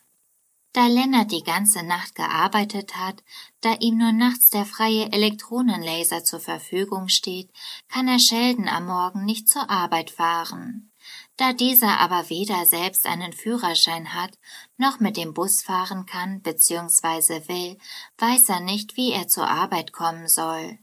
Da 0.73 0.87
Lennart 0.87 1.33
die 1.33 1.43
ganze 1.43 1.83
Nacht 1.83 2.15
gearbeitet 2.15 2.97
hat, 2.97 3.25
da 3.61 3.75
ihm 3.81 3.99
nur 3.99 4.13
nachts 4.13 4.51
der 4.51 4.65
freie 4.65 5.11
Elektronenlaser 5.11 6.23
zur 6.23 6.39
Verfügung 6.39 7.09
steht, 7.09 7.51
kann 7.89 8.07
er 8.07 8.21
Sheldon 8.21 8.69
am 8.69 8.87
Morgen 8.87 9.25
nicht 9.25 9.49
zur 9.49 9.69
Arbeit 9.69 10.11
fahren. 10.11 10.93
Da 11.37 11.53
dieser 11.53 11.99
aber 11.99 12.31
weder 12.31 12.67
selbst 12.67 13.07
einen 13.07 13.33
Führerschein 13.33 14.15
hat, 14.15 14.39
noch 14.77 15.01
mit 15.01 15.17
dem 15.17 15.35
Bus 15.35 15.63
fahren 15.63 16.07
kann 16.07 16.41
bzw. 16.43 17.49
will, 17.49 17.79
weiß 18.19 18.49
er 18.51 18.61
nicht, 18.61 18.97
wie 18.97 19.11
er 19.11 19.27
zur 19.27 19.49
Arbeit 19.49 19.93
kommen 19.93 20.29
soll. 20.29 20.79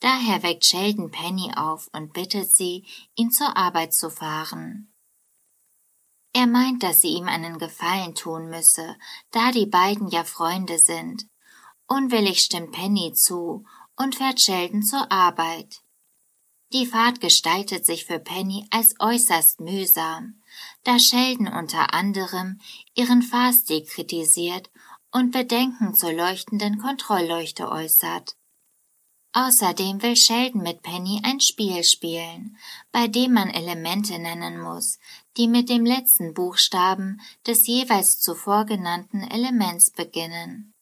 Daher 0.00 0.42
weckt 0.42 0.64
Sheldon 0.64 1.10
Penny 1.10 1.52
auf 1.56 1.88
und 1.92 2.14
bittet 2.14 2.50
sie, 2.50 2.86
ihn 3.16 3.30
zur 3.30 3.56
Arbeit 3.56 3.92
zu 3.92 4.08
fahren. 4.08 4.92
Er 6.36 6.46
meint, 6.46 6.82
dass 6.82 7.00
sie 7.00 7.14
ihm 7.14 7.28
einen 7.28 7.56
Gefallen 7.56 8.14
tun 8.14 8.50
müsse, 8.50 8.98
da 9.30 9.52
die 9.52 9.64
beiden 9.64 10.08
ja 10.08 10.22
Freunde 10.22 10.78
sind. 10.78 11.24
Unwillig 11.86 12.40
stimmt 12.40 12.72
Penny 12.72 13.14
zu 13.14 13.64
und 13.96 14.16
fährt 14.16 14.38
Sheldon 14.38 14.82
zur 14.82 15.10
Arbeit. 15.10 15.80
Die 16.74 16.84
Fahrt 16.84 17.22
gestaltet 17.22 17.86
sich 17.86 18.04
für 18.04 18.18
Penny 18.18 18.66
als 18.70 18.96
äußerst 19.00 19.60
mühsam, 19.60 20.42
da 20.84 20.98
Sheldon 20.98 21.48
unter 21.48 21.94
anderem 21.94 22.60
ihren 22.94 23.22
Fahrstil 23.22 23.86
kritisiert 23.86 24.68
und 25.10 25.30
Bedenken 25.30 25.94
zur 25.94 26.12
leuchtenden 26.12 26.76
Kontrollleuchte 26.76 27.70
äußert. 27.70 28.36
Außerdem 29.32 30.02
will 30.02 30.16
Sheldon 30.16 30.62
mit 30.62 30.82
Penny 30.82 31.22
ein 31.24 31.40
Spiel 31.40 31.82
spielen, 31.82 32.58
bei 32.92 33.08
dem 33.08 33.32
man 33.32 33.48
Elemente 33.48 34.18
nennen 34.18 34.60
muss, 34.60 34.98
die 35.36 35.48
mit 35.48 35.68
dem 35.68 35.84
letzten 35.84 36.34
Buchstaben 36.34 37.20
des 37.46 37.66
jeweils 37.66 38.20
zuvor 38.20 38.64
genannten 38.64 39.22
Elements 39.22 39.90
beginnen. 39.90 40.72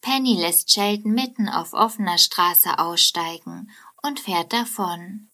Penny 0.00 0.34
lässt 0.34 0.72
Sheldon 0.72 1.12
mitten 1.12 1.48
auf 1.48 1.74
offener 1.74 2.18
Straße 2.18 2.78
aussteigen 2.78 3.70
und 4.02 4.18
fährt 4.18 4.52
davon. 4.52 5.28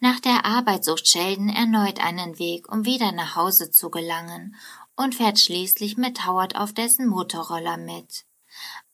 Nach 0.00 0.20
der 0.20 0.44
Arbeit 0.44 0.84
sucht 0.84 1.08
Sheldon 1.08 1.48
erneut 1.48 2.00
einen 2.00 2.38
Weg, 2.38 2.70
um 2.70 2.84
wieder 2.84 3.12
nach 3.12 3.36
Hause 3.36 3.70
zu 3.70 3.90
gelangen 3.90 4.56
und 4.96 5.14
fährt 5.14 5.38
schließlich 5.38 5.96
mit 5.96 6.26
Howard 6.26 6.56
auf 6.56 6.72
dessen 6.72 7.08
Motorroller 7.08 7.76
mit. 7.76 8.24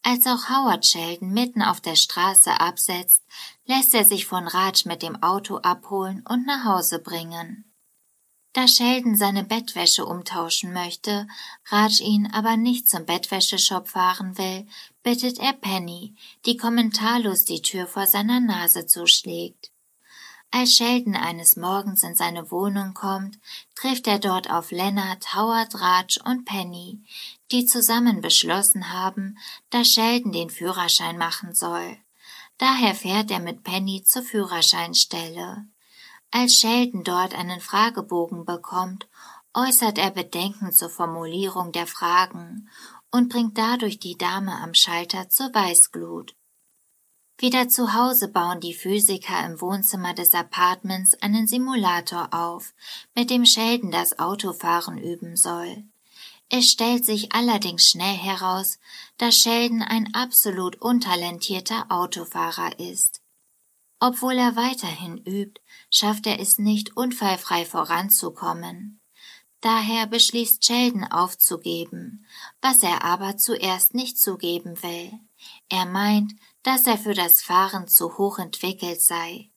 Als 0.03 0.27
auch 0.27 0.51
Howard 0.51 0.85
Sheldon 0.85 1.33
mitten 1.33 1.63
auf 1.63 1.81
der 1.81 1.97
Straße 1.97 2.61
absetzt, 2.61 3.23
lässt 3.65 3.95
er 3.95 4.05
sich 4.05 4.27
von 4.27 4.47
Raj 4.47 4.83
mit 4.85 5.03
dem 5.03 5.23
Auto 5.23 5.57
abholen 5.59 6.23
und 6.29 6.47
nach 6.47 6.65
Hause 6.65 6.99
bringen. 6.99 7.74
Da 8.55 8.69
Sheldon 8.69 9.17
seine 9.17 9.43
Bettwäsche 9.43 10.07
umtauschen 10.07 10.73
möchte, 10.73 11.27
Raj 11.67 12.01
ihn 12.01 12.31
aber 12.33 12.57
nicht 12.57 12.89
zum 12.89 13.05
Bettwäscheshop 13.05 13.89
fahren 13.89 14.39
will, 14.39 14.69
bittet 15.03 15.41
er 15.41 15.55
Penny, 15.55 16.15
die 16.47 16.57
kommentarlos 16.57 17.45
die 17.45 17.63
Tür 17.63 17.89
vor 17.89 18.07
seiner 18.07 18.39
Nase 18.39 18.87
zuschlägt. 18.87 19.73
Als 20.53 20.75
Sheldon 20.77 21.17
eines 21.17 21.57
Morgens 21.57 22.05
in 22.05 22.15
seine 22.15 22.53
Wohnung 22.53 22.95
kommt, 22.95 23.41
trifft 23.75 24.07
er 24.07 24.21
dort 24.21 24.49
auf 24.49 24.71
Leonard, 24.71 25.35
Howard, 25.35 25.75
Raj 25.81 26.21
und 26.25 26.45
Penny, 26.45 27.03
die 27.51 27.67
zusammen 27.67 28.21
beschlossen 28.21 28.93
haben, 28.93 29.37
dass 29.71 29.89
Sheldon 29.89 30.31
den 30.31 30.49
Führerschein 30.49 31.19
machen 31.19 31.55
soll. 31.55 31.97
Daher 32.59 32.95
fährt 32.95 33.33
er 33.33 33.41
mit 33.41 33.65
Penny 33.65 34.05
zur 34.05 34.23
Führerscheinstelle. 34.23 35.67
Als 36.37 36.55
Sheldon 36.57 37.05
dort 37.05 37.33
einen 37.33 37.61
Fragebogen 37.61 38.45
bekommt, 38.45 39.07
äußert 39.55 39.99
er 39.99 40.11
Bedenken 40.11 40.73
zur 40.73 40.91
Formulierung 40.91 41.71
der 41.71 41.87
Fragen 41.87 42.69
und 43.13 43.29
bringt 43.29 43.57
dadurch 43.57 44.01
die 44.01 44.19
Dame 44.19 44.51
am 44.61 44.75
Schalter 44.75 45.29
zur 45.29 45.55
Weißglut. 45.55 46.35
Wieder 47.39 47.69
zu 47.69 47.95
Hause 47.95 48.27
bauen 48.27 48.59
die 48.59 48.75
Physiker 48.75 49.47
im 49.47 49.61
Wohnzimmer 49.61 50.13
des 50.13 50.35
Apartments 50.35 51.15
einen 51.23 51.47
Simulator 51.47 52.35
auf, 52.35 52.75
mit 53.15 53.31
dem 53.31 53.47
Sheldon 53.47 53.93
das 53.93 54.19
Autofahren 54.19 54.99
üben 54.99 55.37
soll. 55.37 55.85
Es 56.49 56.69
stellt 56.69 57.05
sich 57.05 57.33
allerdings 57.33 57.85
schnell 57.85 58.17
heraus, 58.17 58.81
dass 59.19 59.37
Sheldon 59.37 59.83
ein 59.83 60.13
absolut 60.15 60.83
untalentierter 60.83 61.87
Autofahrer 61.91 62.81
ist. 62.81 63.21
Obwohl 64.07 64.35
er 64.35 64.55
weiterhin 64.55 65.17
übt, 65.17 65.63
schafft 65.91 66.27
er 66.27 66.39
es 66.39 66.59
nicht, 66.59 66.95
unfallfrei 66.95 67.65
voranzukommen. 67.65 69.01
Daher 69.63 70.07
beschließt 70.07 70.63
Sheldon 70.63 71.05
aufzugeben, 71.05 72.27
was 72.61 72.83
er 72.83 73.03
aber 73.03 73.39
zuerst 73.39 73.95
nicht 73.95 74.21
zugeben 74.21 74.83
will. 74.83 75.11
Er 75.71 75.87
meint, 75.87 76.35
dass 76.63 76.87
er 76.87 76.99
für 76.99 77.15
das 77.15 77.41
Fahren 77.41 77.89
zu 77.89 78.19
hoch 78.19 78.39
entwickelt 78.39 79.01
sei. 79.01 79.49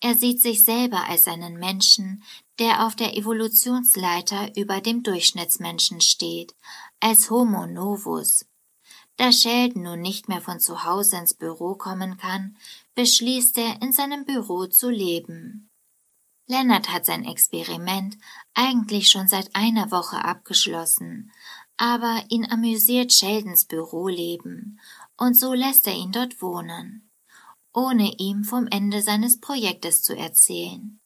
Er 0.00 0.14
sieht 0.14 0.42
sich 0.42 0.62
selber 0.62 1.08
als 1.08 1.26
einen 1.26 1.54
Menschen, 1.54 2.22
der 2.58 2.86
auf 2.86 2.96
der 2.96 3.16
Evolutionsleiter 3.16 4.54
über 4.58 4.82
dem 4.82 5.04
Durchschnittsmenschen 5.04 6.02
steht, 6.02 6.54
als 7.00 7.30
Homo 7.30 7.66
novus. 7.66 8.44
Da 9.16 9.32
Sheldon 9.32 9.84
nun 9.84 10.02
nicht 10.02 10.28
mehr 10.28 10.42
von 10.42 10.60
zu 10.60 10.84
Hause 10.84 11.16
ins 11.16 11.32
Büro 11.32 11.76
kommen 11.76 12.18
kann, 12.18 12.58
beschließt 12.96 13.58
er, 13.58 13.80
in 13.80 13.92
seinem 13.92 14.24
Büro 14.24 14.66
zu 14.66 14.90
leben. 14.90 15.70
Lennart 16.48 16.90
hat 16.90 17.06
sein 17.06 17.24
Experiment 17.24 18.16
eigentlich 18.54 19.08
schon 19.08 19.28
seit 19.28 19.54
einer 19.54 19.90
Woche 19.90 20.24
abgeschlossen, 20.24 21.32
aber 21.76 22.24
ihn 22.28 22.50
amüsiert 22.50 23.12
Sheldons 23.12 23.66
Büroleben, 23.66 24.80
und 25.16 25.38
so 25.38 25.52
lässt 25.54 25.86
er 25.86 25.94
ihn 25.94 26.12
dort 26.12 26.40
wohnen, 26.40 27.10
ohne 27.72 28.14
ihm 28.18 28.44
vom 28.44 28.66
Ende 28.68 29.02
seines 29.02 29.40
Projektes 29.40 30.02
zu 30.02 30.16
erzählen. 30.16 31.00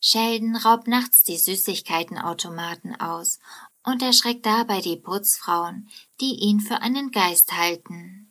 Sheldon 0.00 0.56
raubt 0.56 0.86
nachts 0.86 1.24
die 1.24 1.38
Süßigkeitenautomaten 1.38 3.00
aus 3.00 3.38
und 3.84 4.02
erschreckt 4.02 4.44
dabei 4.44 4.82
die 4.82 4.96
Putzfrauen, 4.96 5.88
die 6.20 6.34
ihn 6.34 6.60
für 6.60 6.82
einen 6.82 7.10
Geist 7.10 7.52
halten. 7.52 8.23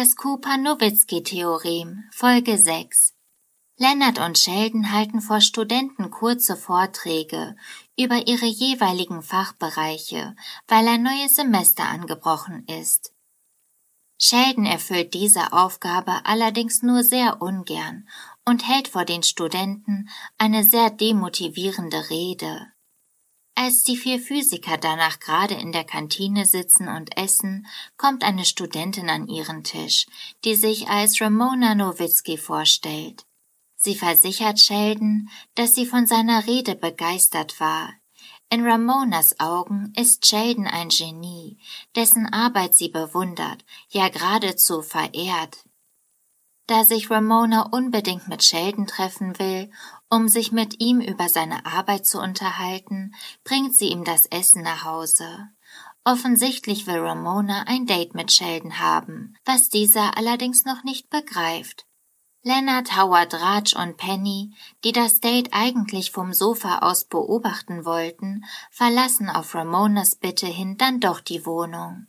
Das 0.00 0.14
Cooper-Nowitzki-Theorem, 0.14 2.04
Folge 2.12 2.56
6 2.56 3.14
Lennart 3.78 4.20
und 4.20 4.38
Sheldon 4.38 4.92
halten 4.92 5.20
vor 5.20 5.40
Studenten 5.40 6.12
kurze 6.12 6.54
Vorträge 6.56 7.56
über 7.98 8.28
ihre 8.28 8.46
jeweiligen 8.46 9.22
Fachbereiche, 9.22 10.36
weil 10.68 10.86
ein 10.86 11.02
neues 11.02 11.34
Semester 11.34 11.82
angebrochen 11.82 12.64
ist. 12.68 13.12
Sheldon 14.18 14.66
erfüllt 14.66 15.14
diese 15.14 15.52
Aufgabe 15.52 16.20
allerdings 16.22 16.84
nur 16.84 17.02
sehr 17.02 17.42
ungern 17.42 18.08
und 18.44 18.68
hält 18.68 18.86
vor 18.86 19.04
den 19.04 19.24
Studenten 19.24 20.08
eine 20.38 20.62
sehr 20.62 20.90
demotivierende 20.90 22.08
Rede. 22.08 22.68
Als 23.60 23.82
die 23.82 23.96
vier 23.96 24.20
Physiker 24.20 24.76
danach 24.76 25.18
gerade 25.18 25.54
in 25.54 25.72
der 25.72 25.82
Kantine 25.82 26.46
sitzen 26.46 26.86
und 26.86 27.16
essen, 27.16 27.66
kommt 27.96 28.22
eine 28.22 28.44
Studentin 28.44 29.10
an 29.10 29.26
ihren 29.26 29.64
Tisch, 29.64 30.06
die 30.44 30.54
sich 30.54 30.86
als 30.86 31.20
Ramona 31.20 31.74
Nowitzki 31.74 32.36
vorstellt. 32.36 33.26
Sie 33.74 33.96
versichert 33.96 34.60
Sheldon, 34.60 35.28
dass 35.56 35.74
sie 35.74 35.86
von 35.86 36.06
seiner 36.06 36.46
Rede 36.46 36.76
begeistert 36.76 37.58
war. 37.58 37.92
In 38.48 38.64
Ramonas 38.64 39.40
Augen 39.40 39.92
ist 39.96 40.24
Sheldon 40.24 40.68
ein 40.68 40.90
Genie, 40.90 41.58
dessen 41.96 42.32
Arbeit 42.32 42.76
sie 42.76 42.90
bewundert, 42.90 43.64
ja 43.88 44.08
geradezu 44.08 44.82
verehrt. 44.82 45.67
Da 46.68 46.84
sich 46.84 47.10
Ramona 47.10 47.62
unbedingt 47.62 48.28
mit 48.28 48.44
Sheldon 48.44 48.86
treffen 48.86 49.38
will, 49.38 49.70
um 50.10 50.28
sich 50.28 50.52
mit 50.52 50.82
ihm 50.82 51.00
über 51.00 51.30
seine 51.30 51.64
Arbeit 51.64 52.04
zu 52.06 52.20
unterhalten, 52.20 53.14
bringt 53.42 53.74
sie 53.74 53.88
ihm 53.88 54.04
das 54.04 54.26
Essen 54.26 54.62
nach 54.62 54.84
Hause. 54.84 55.48
Offensichtlich 56.04 56.86
will 56.86 56.98
Ramona 56.98 57.62
ein 57.66 57.86
Date 57.86 58.14
mit 58.14 58.30
Sheldon 58.30 58.78
haben, 58.78 59.34
was 59.46 59.70
dieser 59.70 60.18
allerdings 60.18 60.66
noch 60.66 60.84
nicht 60.84 61.08
begreift. 61.08 61.86
Leonard, 62.42 62.94
Howard, 62.98 63.32
Raj 63.32 63.74
und 63.74 63.96
Penny, 63.96 64.54
die 64.84 64.92
das 64.92 65.20
Date 65.20 65.48
eigentlich 65.52 66.10
vom 66.10 66.34
Sofa 66.34 66.80
aus 66.80 67.06
beobachten 67.06 67.86
wollten, 67.86 68.44
verlassen 68.70 69.30
auf 69.30 69.54
Ramonas 69.54 70.16
Bitte 70.16 70.46
hin 70.46 70.76
dann 70.76 71.00
doch 71.00 71.20
die 71.20 71.46
Wohnung. 71.46 72.08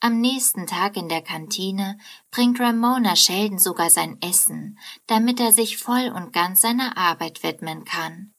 Am 0.00 0.20
nächsten 0.20 0.68
Tag 0.68 0.96
in 0.96 1.08
der 1.08 1.22
Kantine 1.22 1.98
bringt 2.30 2.60
Ramona 2.60 3.16
Sheldon 3.16 3.58
sogar 3.58 3.90
sein 3.90 4.16
Essen, 4.22 4.78
damit 5.08 5.40
er 5.40 5.52
sich 5.52 5.76
voll 5.76 6.12
und 6.14 6.32
ganz 6.32 6.60
seiner 6.60 6.96
Arbeit 6.96 7.42
widmen 7.42 7.84
kann. 7.84 8.32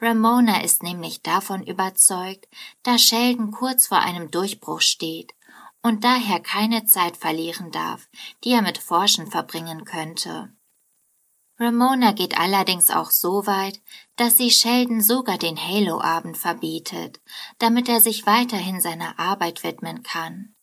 Ramona 0.00 0.62
ist 0.62 0.82
nämlich 0.82 1.20
davon 1.20 1.62
überzeugt, 1.62 2.48
dass 2.82 3.02
Sheldon 3.02 3.50
kurz 3.50 3.88
vor 3.88 3.98
einem 3.98 4.30
Durchbruch 4.30 4.80
steht 4.80 5.34
und 5.82 6.02
daher 6.02 6.40
keine 6.40 6.86
Zeit 6.86 7.18
verlieren 7.18 7.70
darf, 7.70 8.08
die 8.42 8.52
er 8.52 8.62
mit 8.62 8.78
Forschen 8.78 9.30
verbringen 9.30 9.84
könnte. 9.84 10.50
Ramona 11.58 12.12
geht 12.12 12.38
allerdings 12.38 12.88
auch 12.88 13.10
so 13.10 13.46
weit, 13.46 13.82
dass 14.16 14.38
sie 14.38 14.50
Sheldon 14.50 15.02
sogar 15.02 15.36
den 15.36 15.58
Halo-Abend 15.58 16.38
verbietet, 16.38 17.20
damit 17.58 17.86
er 17.90 18.00
sich 18.00 18.24
weiterhin 18.24 18.80
seiner 18.80 19.18
Arbeit 19.18 19.62
widmen 19.62 20.02
kann. 20.02 20.54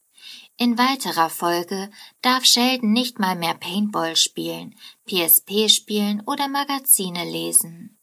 In 0.59 0.79
weiterer 0.79 1.29
Folge 1.29 1.91
darf 2.23 2.43
Sheldon 2.43 2.91
nicht 2.91 3.19
mal 3.19 3.35
mehr 3.35 3.53
Paintball 3.53 4.15
spielen, 4.15 4.73
PSP 5.05 5.69
spielen 5.69 6.23
oder 6.25 6.47
Magazine 6.47 7.23
lesen. 7.25 7.99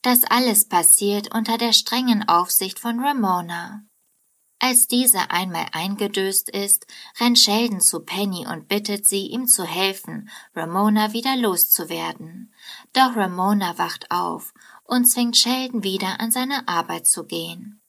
Das 0.00 0.22
alles 0.22 0.68
passiert 0.68 1.34
unter 1.34 1.58
der 1.58 1.72
strengen 1.72 2.28
Aufsicht 2.28 2.78
von 2.78 3.00
Ramona. 3.00 3.82
Als 4.60 4.86
diese 4.86 5.30
einmal 5.32 5.66
eingedöst 5.72 6.48
ist, 6.48 6.86
rennt 7.18 7.40
Sheldon 7.40 7.80
zu 7.80 8.00
Penny 8.00 8.46
und 8.46 8.68
bittet 8.68 9.04
sie, 9.04 9.26
ihm 9.26 9.48
zu 9.48 9.64
helfen, 9.64 10.30
Ramona 10.54 11.12
wieder 11.12 11.34
loszuwerden. 11.36 12.54
Doch 12.92 13.16
Ramona 13.16 13.78
wacht 13.78 14.12
auf 14.12 14.54
und 14.84 15.06
zwingt 15.06 15.36
Sheldon 15.36 15.82
wieder 15.82 16.20
an 16.20 16.30
seine 16.30 16.68
Arbeit 16.68 17.08
zu 17.08 17.24
gehen. 17.24 17.79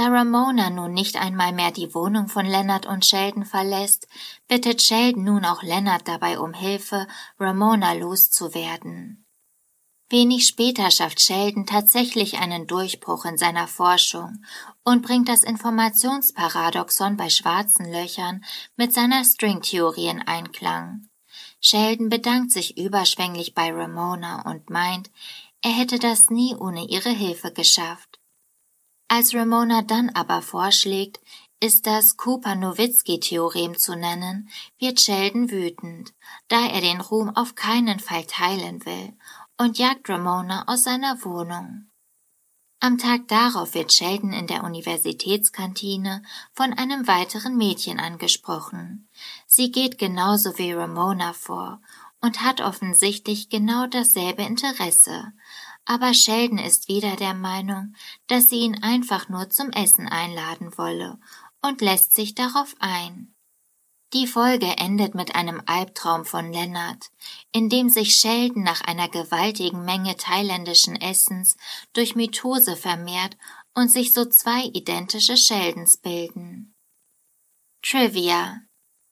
Da 0.00 0.08
Ramona 0.08 0.70
nun 0.70 0.94
nicht 0.94 1.16
einmal 1.16 1.52
mehr 1.52 1.72
die 1.72 1.94
Wohnung 1.94 2.28
von 2.28 2.46
Leonard 2.46 2.86
und 2.86 3.04
Sheldon 3.04 3.44
verlässt, 3.44 4.08
bittet 4.48 4.80
Sheldon 4.80 5.24
nun 5.24 5.44
auch 5.44 5.62
Leonard 5.62 6.08
dabei 6.08 6.38
um 6.38 6.54
Hilfe, 6.54 7.06
Ramona 7.38 7.92
loszuwerden. 7.92 9.26
Wenig 10.08 10.46
später 10.46 10.90
schafft 10.90 11.20
Sheldon 11.20 11.66
tatsächlich 11.66 12.38
einen 12.38 12.66
Durchbruch 12.66 13.26
in 13.26 13.36
seiner 13.36 13.68
Forschung 13.68 14.42
und 14.84 15.02
bringt 15.02 15.28
das 15.28 15.44
Informationsparadoxon 15.44 17.18
bei 17.18 17.28
schwarzen 17.28 17.84
Löchern 17.92 18.42
mit 18.76 18.94
seiner 18.94 19.22
Stringtheorie 19.22 20.08
in 20.08 20.22
Einklang. 20.22 21.10
Sheldon 21.60 22.08
bedankt 22.08 22.52
sich 22.52 22.78
überschwänglich 22.78 23.52
bei 23.52 23.70
Ramona 23.70 24.50
und 24.50 24.70
meint, 24.70 25.10
er 25.60 25.72
hätte 25.72 25.98
das 25.98 26.30
nie 26.30 26.56
ohne 26.56 26.88
ihre 26.88 27.10
Hilfe 27.10 27.52
geschafft. 27.52 28.19
Als 29.12 29.34
Ramona 29.34 29.82
dann 29.82 30.10
aber 30.10 30.40
vorschlägt, 30.40 31.18
ist 31.58 31.88
das 31.88 32.16
Cooper-Nowitzki-Theorem 32.16 33.76
zu 33.76 33.96
nennen, 33.96 34.48
wird 34.78 35.00
Sheldon 35.00 35.50
wütend, 35.50 36.12
da 36.46 36.68
er 36.68 36.80
den 36.80 37.00
Ruhm 37.00 37.34
auf 37.34 37.56
keinen 37.56 37.98
Fall 37.98 38.24
teilen 38.24 38.86
will 38.86 39.12
und 39.58 39.78
jagt 39.78 40.08
Ramona 40.08 40.62
aus 40.68 40.84
seiner 40.84 41.24
Wohnung. 41.24 41.90
Am 42.78 42.98
Tag 42.98 43.26
darauf 43.26 43.74
wird 43.74 43.92
Sheldon 43.92 44.32
in 44.32 44.46
der 44.46 44.62
Universitätskantine 44.62 46.22
von 46.52 46.72
einem 46.72 47.08
weiteren 47.08 47.56
Mädchen 47.56 47.98
angesprochen. 47.98 49.08
Sie 49.48 49.72
geht 49.72 49.98
genauso 49.98 50.56
wie 50.56 50.72
Ramona 50.72 51.32
vor 51.32 51.82
und 52.20 52.42
hat 52.42 52.60
offensichtlich 52.60 53.48
genau 53.48 53.88
dasselbe 53.88 54.42
Interesse, 54.42 55.32
aber 55.90 56.14
Sheldon 56.14 56.58
ist 56.58 56.86
wieder 56.86 57.16
der 57.16 57.34
Meinung, 57.34 57.96
dass 58.28 58.48
sie 58.48 58.60
ihn 58.60 58.80
einfach 58.80 59.28
nur 59.28 59.50
zum 59.50 59.70
Essen 59.70 60.06
einladen 60.06 60.78
wolle 60.78 61.18
und 61.62 61.80
lässt 61.80 62.14
sich 62.14 62.36
darauf 62.36 62.76
ein. 62.78 63.34
Die 64.12 64.28
Folge 64.28 64.78
endet 64.78 65.16
mit 65.16 65.34
einem 65.34 65.60
Albtraum 65.66 66.24
von 66.24 66.52
Lennart, 66.52 67.10
in 67.50 67.68
dem 67.68 67.88
sich 67.88 68.14
Sheldon 68.14 68.62
nach 68.62 68.82
einer 68.82 69.08
gewaltigen 69.08 69.84
Menge 69.84 70.16
thailändischen 70.16 70.94
Essens 70.94 71.56
durch 71.92 72.14
Mitose 72.14 72.76
vermehrt 72.76 73.36
und 73.74 73.90
sich 73.90 74.12
so 74.12 74.24
zwei 74.26 74.66
identische 74.66 75.36
Sheldons 75.36 75.96
bilden. 75.96 76.72
Trivia 77.82 78.60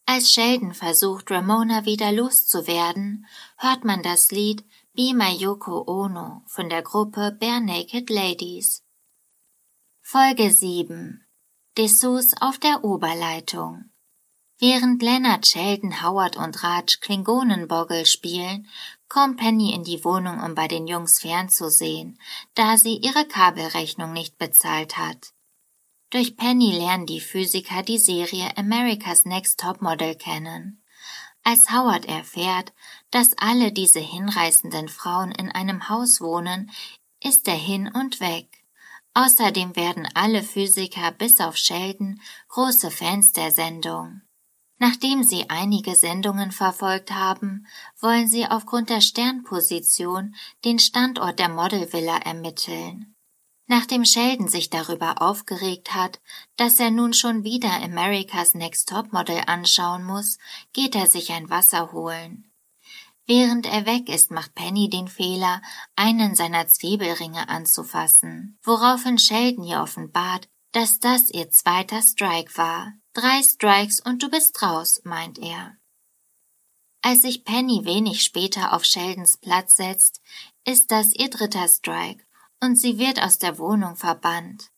Als 0.06 0.32
Sheldon 0.32 0.74
versucht, 0.74 1.28
Ramona 1.32 1.84
wieder 1.86 2.12
loszuwerden, 2.12 3.26
hört 3.56 3.84
man 3.84 4.04
das 4.04 4.30
Lied 4.30 4.64
Be 4.98 5.14
My 5.14 5.30
Yoko 5.30 5.84
Ono 5.86 6.42
von 6.48 6.68
der 6.68 6.82
Gruppe 6.82 7.30
Bare 7.30 7.60
Naked 7.60 8.10
Ladies. 8.10 8.82
Folge 10.02 10.50
7 10.50 11.24
Dessous 11.76 12.34
auf 12.40 12.58
der 12.58 12.82
Oberleitung 12.82 13.90
Während 14.58 15.00
Leonard, 15.00 15.46
Sheldon, 15.46 16.02
Howard 16.02 16.36
und 16.36 16.64
Raj 16.64 16.98
Klingonenboggle 17.00 18.06
spielen, 18.06 18.66
kommt 19.08 19.36
Penny 19.36 19.72
in 19.72 19.84
die 19.84 20.02
Wohnung, 20.04 20.42
um 20.42 20.56
bei 20.56 20.66
den 20.66 20.88
Jungs 20.88 21.20
fernzusehen, 21.20 22.18
da 22.56 22.76
sie 22.76 22.96
ihre 22.96 23.24
Kabelrechnung 23.24 24.12
nicht 24.12 24.36
bezahlt 24.36 24.98
hat. 24.98 25.32
Durch 26.10 26.36
Penny 26.36 26.72
lernen 26.72 27.06
die 27.06 27.20
Physiker 27.20 27.84
die 27.84 27.98
Serie 27.98 28.50
America's 28.56 29.24
Next 29.24 29.60
Topmodel 29.60 30.16
kennen. 30.16 30.82
Als 31.42 31.70
Howard 31.70 32.04
erfährt, 32.04 32.72
dass 33.10 33.36
alle 33.38 33.72
diese 33.72 34.00
hinreißenden 34.00 34.88
Frauen 34.88 35.32
in 35.32 35.50
einem 35.50 35.88
Haus 35.88 36.20
wohnen, 36.20 36.70
ist 37.22 37.48
er 37.48 37.54
hin 37.54 37.90
und 37.92 38.20
weg. 38.20 38.64
Außerdem 39.14 39.74
werden 39.74 40.08
alle 40.14 40.42
Physiker 40.42 41.10
bis 41.12 41.40
auf 41.40 41.56
Sheldon 41.56 42.20
große 42.48 42.90
Fans 42.90 43.32
der 43.32 43.50
Sendung. 43.50 44.22
Nachdem 44.78 45.24
sie 45.24 45.50
einige 45.50 45.96
Sendungen 45.96 46.52
verfolgt 46.52 47.10
haben, 47.10 47.66
wollen 48.00 48.28
sie 48.28 48.46
aufgrund 48.46 48.90
der 48.90 49.00
Sternposition 49.00 50.36
den 50.64 50.78
Standort 50.78 51.40
der 51.40 51.48
Modelvilla 51.48 52.18
ermitteln. 52.18 53.16
Nachdem 53.70 54.06
Sheldon 54.06 54.48
sich 54.48 54.70
darüber 54.70 55.20
aufgeregt 55.20 55.94
hat, 55.94 56.20
dass 56.56 56.80
er 56.80 56.90
nun 56.90 57.12
schon 57.12 57.44
wieder 57.44 57.70
America's 57.70 58.54
Next 58.54 58.88
Top 58.88 59.12
Model 59.12 59.42
anschauen 59.46 60.04
muss, 60.04 60.38
geht 60.72 60.94
er 60.94 61.06
sich 61.06 61.32
ein 61.32 61.50
Wasser 61.50 61.92
holen. 61.92 62.50
Während 63.26 63.66
er 63.66 63.84
weg 63.84 64.08
ist, 64.08 64.30
macht 64.30 64.54
Penny 64.54 64.88
den 64.88 65.06
Fehler, 65.06 65.60
einen 65.96 66.34
seiner 66.34 66.66
Zwiebelringe 66.66 67.50
anzufassen, 67.50 68.58
woraufhin 68.62 69.18
Sheldon 69.18 69.64
ihr 69.64 69.82
offenbart, 69.82 70.48
dass 70.72 70.98
das 70.98 71.28
ihr 71.30 71.50
zweiter 71.50 72.00
Strike 72.00 72.56
war. 72.56 72.94
Drei 73.12 73.42
Strikes 73.42 74.00
und 74.00 74.22
du 74.22 74.30
bist 74.30 74.62
raus, 74.62 75.02
meint 75.04 75.38
er. 75.38 75.76
Als 77.02 77.20
sich 77.20 77.44
Penny 77.44 77.84
wenig 77.84 78.22
später 78.22 78.72
auf 78.72 78.86
Sheldons 78.86 79.36
Platz 79.36 79.76
setzt, 79.76 80.22
ist 80.64 80.90
das 80.90 81.12
ihr 81.12 81.28
dritter 81.28 81.68
Strike 81.68 82.24
und 82.60 82.76
sie 82.76 82.98
wird 82.98 83.22
aus 83.22 83.38
der 83.38 83.58
Wohnung 83.58 83.96
verbannt. 83.96 84.70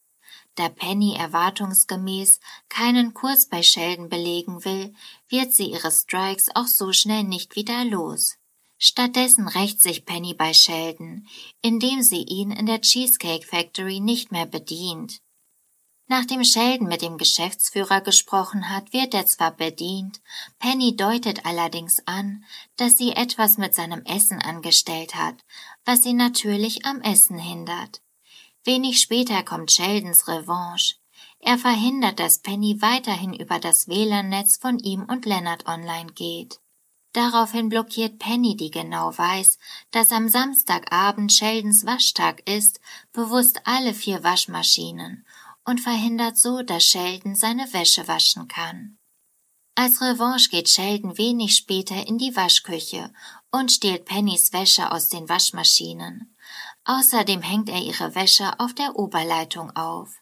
Da 0.56 0.68
Penny 0.68 1.14
erwartungsgemäß 1.14 2.40
keinen 2.68 3.14
Kurs 3.14 3.46
bei 3.46 3.62
Sheldon 3.62 4.08
belegen 4.08 4.64
will, 4.64 4.94
wird 5.28 5.54
sie 5.54 5.70
ihre 5.70 5.90
Strikes 5.90 6.48
auch 6.54 6.66
so 6.66 6.92
schnell 6.92 7.24
nicht 7.24 7.56
wieder 7.56 7.84
los. 7.84 8.36
Stattdessen 8.76 9.46
rächt 9.46 9.80
sich 9.80 10.04
Penny 10.04 10.34
bei 10.34 10.52
Sheldon, 10.54 11.26
indem 11.62 12.02
sie 12.02 12.22
ihn 12.22 12.50
in 12.50 12.66
der 12.66 12.80
Cheesecake 12.80 13.46
Factory 13.46 14.00
nicht 14.00 14.32
mehr 14.32 14.46
bedient. 14.46 15.20
Nachdem 16.12 16.42
Sheldon 16.42 16.88
mit 16.88 17.02
dem 17.02 17.18
Geschäftsführer 17.18 18.00
gesprochen 18.00 18.68
hat, 18.68 18.92
wird 18.92 19.14
er 19.14 19.26
zwar 19.26 19.52
bedient, 19.52 20.20
Penny 20.58 20.96
deutet 20.96 21.46
allerdings 21.46 22.02
an, 22.04 22.44
dass 22.76 22.98
sie 22.98 23.12
etwas 23.12 23.58
mit 23.58 23.76
seinem 23.76 24.02
Essen 24.04 24.42
angestellt 24.42 25.14
hat, 25.14 25.36
was 25.84 26.02
sie 26.02 26.12
natürlich 26.12 26.84
am 26.84 27.00
Essen 27.00 27.38
hindert. 27.38 28.02
Wenig 28.64 29.00
später 29.00 29.44
kommt 29.44 29.70
Sheldons 29.70 30.26
Revanche. 30.26 30.96
Er 31.38 31.58
verhindert, 31.58 32.18
dass 32.18 32.40
Penny 32.40 32.82
weiterhin 32.82 33.32
über 33.32 33.60
das 33.60 33.86
WLAN-Netz 33.86 34.56
von 34.56 34.80
ihm 34.80 35.04
und 35.04 35.26
Leonard 35.26 35.68
online 35.68 36.10
geht. 36.12 36.58
Daraufhin 37.12 37.68
blockiert 37.68 38.18
Penny, 38.18 38.56
die 38.56 38.72
genau 38.72 39.16
weiß, 39.16 39.60
dass 39.92 40.10
am 40.10 40.28
Samstagabend 40.28 41.32
Sheldons 41.32 41.86
Waschtag 41.86 42.48
ist, 42.50 42.80
bewusst 43.12 43.60
alle 43.64 43.94
vier 43.94 44.24
Waschmaschinen 44.24 45.24
und 45.70 45.80
verhindert 45.80 46.36
so, 46.36 46.62
dass 46.62 46.84
Sheldon 46.84 47.36
seine 47.36 47.72
Wäsche 47.72 48.08
waschen 48.08 48.48
kann. 48.48 48.98
Als 49.76 50.02
Revanche 50.02 50.50
geht 50.50 50.68
Sheldon 50.68 51.16
wenig 51.16 51.54
später 51.54 52.06
in 52.08 52.18
die 52.18 52.34
Waschküche 52.34 53.12
und 53.52 53.70
stiehlt 53.70 54.04
Pennys 54.04 54.52
Wäsche 54.52 54.90
aus 54.90 55.08
den 55.08 55.28
Waschmaschinen. 55.28 56.36
Außerdem 56.84 57.40
hängt 57.40 57.68
er 57.68 57.80
ihre 57.80 58.16
Wäsche 58.16 58.58
auf 58.58 58.74
der 58.74 58.96
Oberleitung 58.96 59.70
auf. 59.76 60.20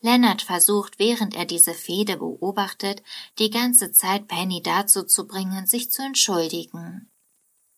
Leonard 0.00 0.42
versucht, 0.42 0.98
während 0.98 1.34
er 1.34 1.46
diese 1.46 1.72
Fehde 1.72 2.18
beobachtet, 2.18 3.02
die 3.38 3.48
ganze 3.48 3.90
Zeit 3.90 4.28
Penny 4.28 4.62
dazu 4.62 5.04
zu 5.04 5.26
bringen, 5.26 5.66
sich 5.66 5.90
zu 5.90 6.02
entschuldigen. 6.02 7.10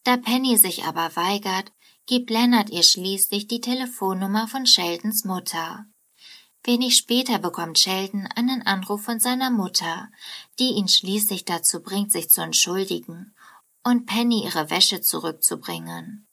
Da 0.03 0.17
Penny 0.17 0.57
sich 0.57 0.85
aber 0.85 1.15
weigert, 1.15 1.73
gibt 2.07 2.31
Leonard 2.31 2.71
ihr 2.71 2.83
schließlich 2.83 3.47
die 3.47 3.61
Telefonnummer 3.61 4.49
von 4.49 4.67
Sheldons 4.67 5.25
Mutter. 5.25 5.87
Wenig 6.67 6.97
später 6.97 7.39
bekommt 7.39 7.79
Sheldon 7.79 8.27
einen 8.35 8.63
Anruf 8.63 9.03
von 9.05 9.21
seiner 9.21 9.51
Mutter, 9.51 10.11
die 10.59 10.71
ihn 10.71 10.89
schließlich 10.89 11.45
dazu 11.45 11.81
bringt, 11.81 12.11
sich 12.11 12.29
zu 12.29 12.43
entschuldigen 12.43 13.37
und 13.85 14.07
Penny 14.07 14.45
ihre 14.45 14.69
Wäsche 14.69 15.01
zurückzubringen. 15.01 16.27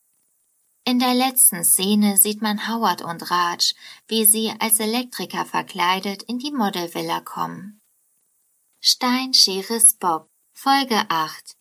In 0.86 0.98
der 0.98 1.13
letzten 1.13 1.63
Szene 1.63 2.17
sieht 2.17 2.41
man 2.41 2.67
Howard 2.67 3.04
und 3.04 3.30
Raj, 3.30 3.76
wie 4.08 4.26
sie 4.26 4.52
als 4.60 4.80
Elektriker 4.80 5.46
verkleidet 5.46 6.24
in 6.24 6.39
die 6.39 6.52
Modelvilla 6.52 7.22
kommen. 7.22 7.80
Stein, 8.82 9.36
Schere, 9.36 9.80
Bob, 10.00 10.30
Folge 10.52 11.06
8 11.10 11.56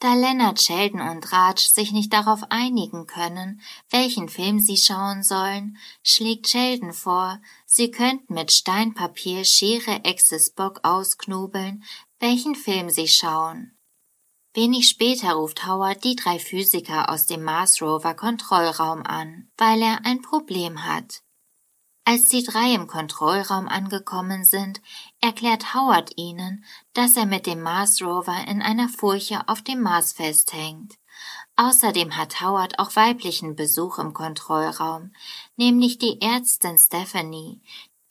da 0.00 0.14
Leonard, 0.14 0.60
Sheldon 0.60 1.00
und 1.00 1.32
Raj 1.32 1.58
sich 1.58 1.92
nicht 1.92 2.12
darauf 2.12 2.42
einigen 2.50 3.06
können, 3.06 3.60
welchen 3.90 4.28
Film 4.28 4.60
sie 4.60 4.76
schauen 4.76 5.22
sollen, 5.22 5.76
schlägt 6.02 6.48
Sheldon 6.48 6.92
vor, 6.92 7.40
sie 7.66 7.90
könnten 7.90 8.34
mit 8.34 8.52
Steinpapier, 8.52 9.44
Schere, 9.44 10.04
Exes 10.04 10.50
Bock 10.52 10.80
ausknobeln, 10.84 11.82
welchen 12.20 12.54
Film 12.54 12.90
sie 12.90 13.08
schauen. 13.08 13.76
Wenig 14.54 14.88
später 14.88 15.32
ruft 15.34 15.66
Howard 15.66 16.02
die 16.04 16.16
drei 16.16 16.38
Physiker 16.38 17.10
aus 17.10 17.26
dem 17.26 17.42
Mars 17.42 17.82
Rover 17.82 18.14
Kontrollraum 18.14 19.02
an, 19.02 19.50
weil 19.56 19.82
er 19.82 20.04
ein 20.04 20.22
Problem 20.22 20.84
hat. 20.84 21.22
Als 22.04 22.28
die 22.28 22.42
drei 22.42 22.72
im 22.72 22.86
Kontrollraum 22.86 23.68
angekommen 23.68 24.44
sind, 24.44 24.80
erklärt 25.20 25.74
Howard 25.74 26.12
ihnen, 26.16 26.64
dass 26.94 27.16
er 27.16 27.26
mit 27.26 27.46
dem 27.46 27.60
Mars 27.62 28.00
Rover 28.02 28.44
in 28.46 28.62
einer 28.62 28.88
Furche 28.88 29.48
auf 29.48 29.62
dem 29.62 29.82
Mars 29.82 30.12
festhängt. 30.12 30.94
Außerdem 31.56 32.16
hat 32.16 32.40
Howard 32.40 32.78
auch 32.78 32.94
weiblichen 32.94 33.56
Besuch 33.56 33.98
im 33.98 34.14
Kontrollraum, 34.14 35.12
nämlich 35.56 35.98
die 35.98 36.20
Ärztin 36.20 36.78
Stephanie, 36.78 37.60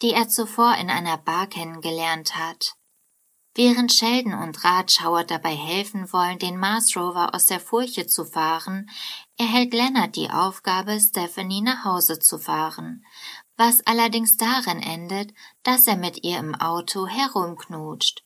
die 0.02 0.12
er 0.12 0.28
zuvor 0.28 0.76
in 0.76 0.90
einer 0.90 1.18
Bar 1.18 1.48
kennengelernt 1.48 2.36
hat. 2.36 2.76
Während 3.56 3.92
Sheldon 3.92 4.36
und 4.36 4.64
Raj 4.64 5.00
Howard 5.02 5.32
dabei 5.32 5.56
helfen 5.56 6.14
wollen, 6.14 6.38
den 6.38 6.60
Mars 6.60 6.96
Rover 6.96 7.34
aus 7.34 7.48
der 7.48 7.60
Furche 7.60 8.06
zu 8.06 8.24
fahren, 8.24 8.88
erhält 9.36 9.74
Leonard 9.74 10.16
die 10.16 10.30
Aufgabe, 10.30 11.00
Stephanie 11.00 11.62
nach 11.62 11.84
Hause 11.84 12.20
zu 12.20 12.38
fahren, 12.38 13.04
was 13.58 13.82
allerdings 13.86 14.38
darin 14.38 14.82
endet, 14.82 15.34
dass 15.64 15.88
er 15.88 15.98
mit 15.98 16.24
ihr 16.24 16.38
im 16.38 16.56
Auto 16.56 17.08
herumknutscht. 17.08 18.24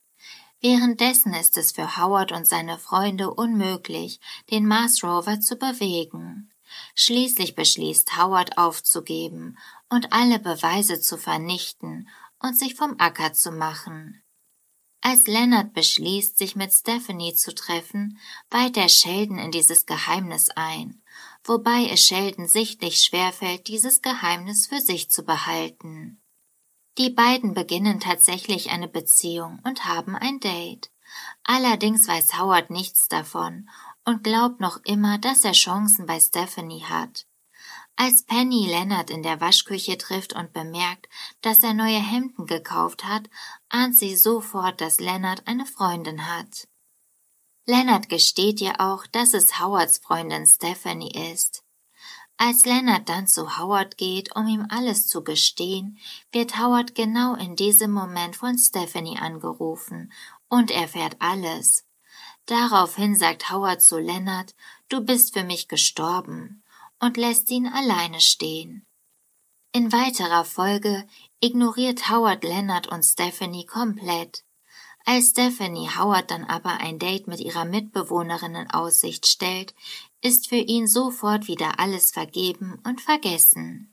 Währenddessen 0.60 1.34
ist 1.34 1.58
es 1.58 1.72
für 1.72 1.98
Howard 1.98 2.32
und 2.32 2.48
seine 2.48 2.78
Freunde 2.78 3.34
unmöglich, 3.34 4.20
den 4.52 4.68
Mars 4.68 5.04
Rover 5.04 5.40
zu 5.40 5.56
bewegen. 5.56 6.52
Schließlich 6.94 7.56
beschließt 7.56 8.18
Howard 8.18 8.58
aufzugeben 8.58 9.58
und 9.90 10.14
alle 10.14 10.40
Beweise 10.40 11.02
zu 11.02 11.18
vernichten 11.18 12.08
und 12.40 12.58
sich 12.58 12.76
vom 12.76 12.96
Acker 13.00 13.34
zu 13.34 13.52
machen. 13.52 14.22
Als 15.02 15.26
Leonard 15.26 15.74
beschließt, 15.74 16.38
sich 16.38 16.56
mit 16.56 16.72
Stephanie 16.72 17.34
zu 17.34 17.56
treffen, 17.56 18.20
weiht 18.52 18.78
er 18.78 18.88
Sheldon 18.88 19.40
in 19.40 19.50
dieses 19.50 19.88
Geheimnis 19.88 20.50
ein 20.52 21.02
wobei 21.44 21.88
es 21.92 22.02
Sheldon 22.02 22.48
sichtlich 22.48 23.00
schwerfällt, 23.00 23.68
dieses 23.68 24.02
Geheimnis 24.02 24.68
für 24.68 24.80
sich 24.80 25.10
zu 25.10 25.24
behalten. 25.24 26.22
Die 26.98 27.10
beiden 27.10 27.54
beginnen 27.54 28.00
tatsächlich 28.00 28.70
eine 28.70 28.88
Beziehung 28.88 29.60
und 29.64 29.86
haben 29.86 30.16
ein 30.16 30.40
Date. 30.40 30.92
Allerdings 31.44 32.08
weiß 32.08 32.40
Howard 32.40 32.70
nichts 32.70 33.08
davon 33.08 33.70
und 34.06 34.24
glaubt 34.24 34.60
noch 34.60 34.80
immer, 34.84 35.18
dass 35.18 35.44
er 35.44 35.54
Chancen 35.54 36.06
bei 36.06 36.20
Stephanie 36.20 36.84
hat. 36.84 37.26
Als 37.96 38.24
Penny 38.24 38.66
Leonard 38.68 39.10
in 39.10 39.22
der 39.22 39.42
Waschküche 39.42 39.98
trifft 39.98 40.34
und 40.34 40.54
bemerkt, 40.54 41.08
dass 41.42 41.62
er 41.62 41.74
neue 41.74 42.00
Hemden 42.00 42.48
gekauft 42.48 43.04
hat, 43.04 43.30
ahnt 43.70 43.98
sie 43.98 44.16
sofort, 44.16 44.82
dass 44.82 45.00
Leonard 45.00 45.48
eine 45.48 45.66
Freundin 45.66 46.28
hat. 46.28 46.68
Leonard 47.66 48.10
gesteht 48.10 48.60
ihr 48.62 48.80
auch, 48.80 49.06
dass 49.08 49.34
es 49.34 49.60
Howards 49.60 50.00
Freundin 50.00 50.46
Stephanie 50.46 51.32
ist. 51.32 51.64
Als 52.38 52.66
Leonard 52.66 53.08
dann 53.08 53.28
zu 53.28 53.60
Howard 53.60 53.98
geht, 53.98 54.36
um 54.36 54.48
ihm 54.48 54.66
alles 54.70 55.08
zu 55.08 55.24
gestehen, 55.24 56.00
wird 56.32 56.58
Howard 56.58 56.96
genau 56.96 57.36
in 57.36 57.56
diesem 57.56 57.92
Moment 57.92 58.36
von 58.36 58.58
Stephanie 58.58 59.20
angerufen 59.20 60.12
und 60.50 60.72
erfährt 60.72 61.18
alles. 61.20 61.86
Daraufhin 62.48 63.16
sagt 63.16 63.52
Howard 63.52 63.84
zu 63.84 64.00
Leonard, 64.00 64.56
du 64.90 65.02
bist 65.02 65.34
für 65.34 65.44
mich 65.44 65.68
gestorben 65.68 66.64
und 67.00 67.16
lässt 67.16 67.52
ihn 67.52 67.68
alleine 67.68 68.20
stehen. 68.20 68.88
In 69.72 69.92
weiterer 69.92 70.44
Folge 70.44 71.08
ignoriert 71.40 72.10
Howard 72.10 72.44
Leonard 72.44 72.88
und 72.88 73.04
Stephanie 73.04 73.68
komplett. 73.68 74.44
Als 75.06 75.32
Stephanie 75.32 75.90
Howard 75.90 76.32
dann 76.32 76.44
aber 76.44 76.78
ein 76.80 77.00
Date 77.00 77.28
mit 77.28 77.40
ihrer 77.40 77.66
Mitbewohnerin 77.66 78.56
in 78.56 78.70
Aussicht 78.70 79.28
stellt, 79.28 79.74
ist 80.22 80.48
für 80.48 80.56
ihn 80.56 80.88
sofort 80.88 81.48
wieder 81.48 81.80
alles 81.80 82.12
vergeben 82.12 82.80
und 82.86 83.02
vergessen. 83.02 83.92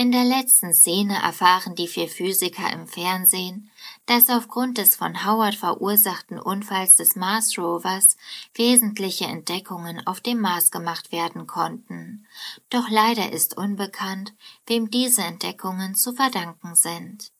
In 0.00 0.12
der 0.12 0.22
letzten 0.22 0.72
Szene 0.74 1.20
erfahren 1.20 1.74
die 1.74 1.88
vier 1.88 2.06
Physiker 2.08 2.72
im 2.72 2.86
Fernsehen, 2.86 3.68
dass 4.06 4.30
aufgrund 4.30 4.78
des 4.78 4.94
von 4.94 5.26
Howard 5.26 5.56
verursachten 5.56 6.38
Unfalls 6.38 6.94
des 6.94 7.16
Mars 7.16 7.58
Rovers 7.58 8.16
wesentliche 8.54 9.24
Entdeckungen 9.24 10.06
auf 10.06 10.20
dem 10.20 10.40
Mars 10.40 10.70
gemacht 10.70 11.10
werden 11.10 11.48
konnten. 11.48 12.28
Doch 12.70 12.88
leider 12.88 13.32
ist 13.32 13.56
unbekannt, 13.56 14.34
wem 14.68 14.88
diese 14.88 15.22
Entdeckungen 15.22 15.96
zu 15.96 16.12
verdanken 16.12 16.76
sind. 16.76 17.32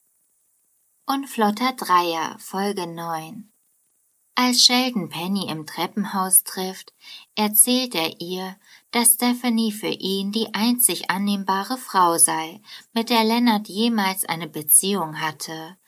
Unflotter 1.11 1.73
Dreier, 1.73 2.37
Folge 2.39 2.87
9 2.87 3.51
Als 4.35 4.63
Sheldon 4.63 5.09
Penny 5.09 5.49
im 5.49 5.65
Treppenhaus 5.65 6.45
trifft, 6.45 6.93
erzählt 7.35 7.95
er 7.95 8.21
ihr, 8.21 8.57
dass 8.91 9.15
Stephanie 9.15 9.73
für 9.73 9.89
ihn 9.89 10.33
die 10.33 10.53
einzig 10.53 11.09
annehmbare 11.09 11.79
Frau 11.79 12.19
sei, 12.19 12.61
mit 12.93 13.09
der 13.09 13.25
Leonard 13.25 13.69
jemals 13.69 14.27
eine 14.27 14.49
Beziehung 14.49 15.19
hatte. 15.19 15.79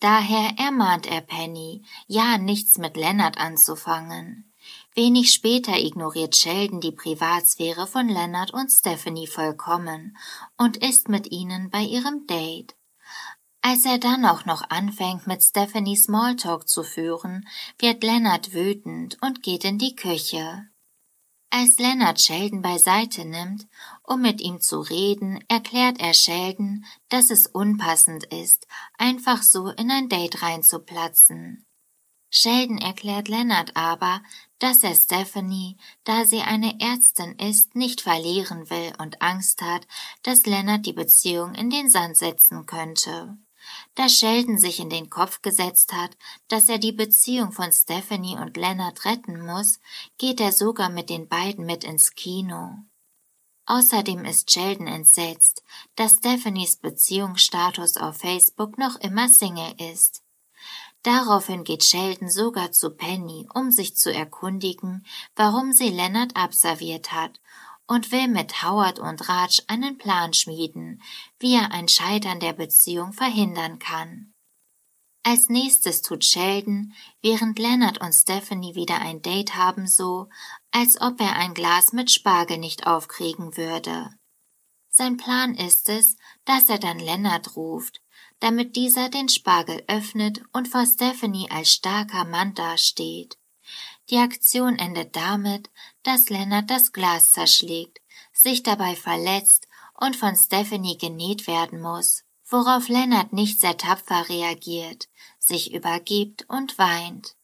Daher 0.00 0.58
ermahnt 0.58 1.06
er 1.06 1.20
Penny, 1.20 1.84
ja 2.08 2.36
nichts 2.36 2.76
mit 2.76 2.96
Leonard 2.96 3.38
anzufangen. 3.38 4.52
Wenig 4.96 5.30
später 5.30 5.78
ignoriert 5.78 6.34
Sheldon 6.34 6.80
die 6.80 6.90
Privatsphäre 6.90 7.86
von 7.86 8.08
Leonard 8.08 8.52
und 8.52 8.70
Stephanie 8.70 9.28
vollkommen 9.28 10.16
und 10.58 10.78
ist 10.78 11.08
mit 11.08 11.30
ihnen 11.30 11.70
bei 11.70 11.82
ihrem 11.82 12.26
Date. 12.26 12.74
Als 13.66 13.86
er 13.86 13.96
dann 13.96 14.26
auch 14.26 14.44
noch 14.44 14.68
anfängt, 14.68 15.26
mit 15.26 15.42
Stephanie 15.42 15.96
Smalltalk 15.96 16.68
zu 16.68 16.82
führen, 16.82 17.48
wird 17.78 18.04
Leonard 18.04 18.52
wütend 18.52 19.16
und 19.22 19.42
geht 19.42 19.64
in 19.64 19.78
die 19.78 19.96
Küche. 19.96 20.68
Als 21.48 21.78
Leonard 21.78 22.20
Sheldon 22.20 22.60
beiseite 22.60 23.24
nimmt, 23.24 23.66
um 24.02 24.20
mit 24.20 24.42
ihm 24.42 24.60
zu 24.60 24.80
reden, 24.80 25.42
erklärt 25.48 25.98
er 25.98 26.12
Sheldon, 26.12 26.84
dass 27.08 27.30
es 27.30 27.46
unpassend 27.46 28.24
ist, 28.24 28.66
einfach 28.98 29.42
so 29.42 29.68
in 29.68 29.90
ein 29.90 30.10
Date 30.10 30.42
reinzuplatzen. 30.42 31.64
Sheldon 32.28 32.76
erklärt 32.76 33.28
Leonard 33.28 33.74
aber, 33.76 34.20
dass 34.58 34.82
er 34.82 34.94
Stephanie, 34.94 35.78
da 36.02 36.26
sie 36.26 36.42
eine 36.42 36.80
Ärztin 36.80 37.38
ist, 37.38 37.76
nicht 37.76 38.02
verlieren 38.02 38.68
will 38.68 38.92
und 38.98 39.22
Angst 39.22 39.62
hat, 39.62 39.86
dass 40.22 40.44
Leonard 40.44 40.84
die 40.84 40.92
Beziehung 40.92 41.54
in 41.54 41.70
den 41.70 41.88
Sand 41.88 42.18
setzen 42.18 42.66
könnte. 42.66 43.38
Da 43.94 44.08
Sheldon 44.08 44.58
sich 44.58 44.80
in 44.80 44.90
den 44.90 45.10
Kopf 45.10 45.42
gesetzt 45.42 45.92
hat, 45.92 46.16
dass 46.48 46.68
er 46.68 46.78
die 46.78 46.92
Beziehung 46.92 47.52
von 47.52 47.72
Stephanie 47.72 48.36
und 48.36 48.56
Leonard 48.56 49.04
retten 49.04 49.44
muss, 49.44 49.78
geht 50.18 50.40
er 50.40 50.52
sogar 50.52 50.88
mit 50.88 51.10
den 51.10 51.28
beiden 51.28 51.64
mit 51.64 51.84
ins 51.84 52.14
Kino. 52.14 52.76
Außerdem 53.66 54.24
ist 54.24 54.50
Sheldon 54.50 54.86
entsetzt, 54.86 55.62
dass 55.96 56.16
Stephanies 56.16 56.76
Beziehungsstatus 56.76 57.96
auf 57.96 58.18
Facebook 58.18 58.76
noch 58.78 58.96
immer 58.96 59.28
Single 59.28 59.74
ist. 59.92 60.22
Daraufhin 61.02 61.64
geht 61.64 61.84
Sheldon 61.84 62.30
sogar 62.30 62.72
zu 62.72 62.90
Penny, 62.90 63.46
um 63.54 63.70
sich 63.70 63.96
zu 63.96 64.12
erkundigen, 64.12 65.04
warum 65.36 65.72
sie 65.72 65.90
Leonard 65.90 66.34
abserviert 66.36 67.12
hat 67.12 67.40
und 67.86 68.12
will 68.12 68.28
mit 68.28 68.62
Howard 68.62 68.98
und 68.98 69.28
Raj 69.28 69.62
einen 69.66 69.98
Plan 69.98 70.32
schmieden, 70.32 71.02
wie 71.38 71.54
er 71.54 71.72
ein 71.72 71.88
Scheitern 71.88 72.40
der 72.40 72.52
Beziehung 72.52 73.12
verhindern 73.12 73.78
kann. 73.78 74.34
Als 75.26 75.48
nächstes 75.48 76.02
tut 76.02 76.24
Sheldon, 76.24 76.92
während 77.22 77.58
Leonard 77.58 77.98
und 78.00 78.12
Stephanie 78.12 78.74
wieder 78.74 79.00
ein 79.00 79.22
Date 79.22 79.56
haben, 79.56 79.86
so, 79.86 80.28
als 80.70 81.00
ob 81.00 81.18
er 81.20 81.36
ein 81.36 81.54
Glas 81.54 81.94
mit 81.94 82.10
Spargel 82.10 82.58
nicht 82.58 82.86
aufkriegen 82.86 83.56
würde. 83.56 84.10
Sein 84.90 85.16
Plan 85.16 85.54
ist 85.54 85.88
es, 85.88 86.16
dass 86.44 86.68
er 86.68 86.78
dann 86.78 86.98
Leonard 86.98 87.56
ruft, 87.56 88.02
damit 88.40 88.76
dieser 88.76 89.08
den 89.08 89.30
Spargel 89.30 89.82
öffnet 89.88 90.42
und 90.52 90.68
vor 90.68 90.84
Stephanie 90.86 91.50
als 91.50 91.72
starker 91.72 92.26
Mann 92.26 92.54
dasteht. 92.54 93.38
Die 94.10 94.18
Aktion 94.18 94.78
endet 94.78 95.16
damit, 95.16 95.70
dass 96.02 96.28
Lennart 96.28 96.68
das 96.70 96.92
Glas 96.92 97.30
zerschlägt, 97.30 98.00
sich 98.32 98.62
dabei 98.62 98.96
verletzt 98.96 99.66
und 99.94 100.16
von 100.16 100.36
Stephanie 100.36 100.98
genäht 100.98 101.46
werden 101.46 101.80
muss, 101.80 102.24
worauf 102.48 102.88
Lennart 102.88 103.32
nicht 103.32 103.60
sehr 103.60 103.76
tapfer 103.76 104.28
reagiert, 104.28 105.08
sich 105.38 105.72
übergibt 105.72 106.44
und 106.48 106.76
weint. 106.78 107.36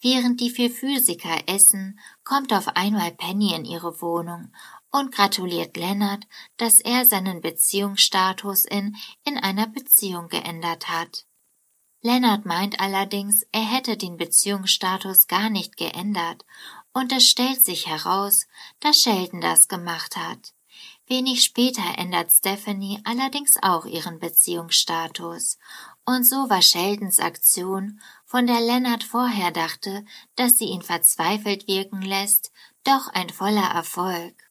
Während 0.00 0.40
die 0.40 0.50
vier 0.50 0.70
Physiker 0.70 1.48
essen, 1.48 1.98
kommt 2.24 2.52
auf 2.52 2.68
einmal 2.76 3.12
Penny 3.12 3.54
in 3.54 3.64
ihre 3.64 4.00
Wohnung 4.02 4.52
und 4.90 5.12
gratuliert 5.12 5.76
Lennart, 5.76 6.26
dass 6.56 6.80
er 6.80 7.06
seinen 7.06 7.40
Beziehungsstatus 7.40 8.64
in 8.64 8.96
in 9.24 9.38
einer 9.38 9.66
Beziehung 9.66 10.28
geändert 10.28 10.88
hat. 10.88 11.26
Lennart 12.06 12.46
meint 12.46 12.78
allerdings, 12.78 13.44
er 13.50 13.64
hätte 13.64 13.96
den 13.96 14.16
Beziehungsstatus 14.16 15.26
gar 15.26 15.50
nicht 15.50 15.76
geändert, 15.76 16.44
und 16.92 17.10
es 17.10 17.28
stellt 17.28 17.64
sich 17.64 17.88
heraus, 17.88 18.46
dass 18.78 19.00
Sheldon 19.00 19.40
das 19.40 19.66
gemacht 19.66 20.16
hat. 20.16 20.54
Wenig 21.08 21.42
später 21.42 21.98
ändert 21.98 22.30
Stephanie 22.30 23.00
allerdings 23.02 23.60
auch 23.60 23.86
ihren 23.86 24.20
Beziehungsstatus, 24.20 25.58
und 26.04 26.22
so 26.22 26.48
war 26.48 26.62
Sheldons 26.62 27.18
Aktion, 27.18 28.00
von 28.24 28.46
der 28.46 28.60
Lennart 28.60 29.02
vorher 29.02 29.50
dachte, 29.50 30.04
dass 30.36 30.58
sie 30.58 30.66
ihn 30.66 30.82
verzweifelt 30.82 31.66
wirken 31.66 32.02
lässt, 32.02 32.52
doch 32.84 33.08
ein 33.08 33.30
voller 33.30 33.68
Erfolg. 33.68 34.48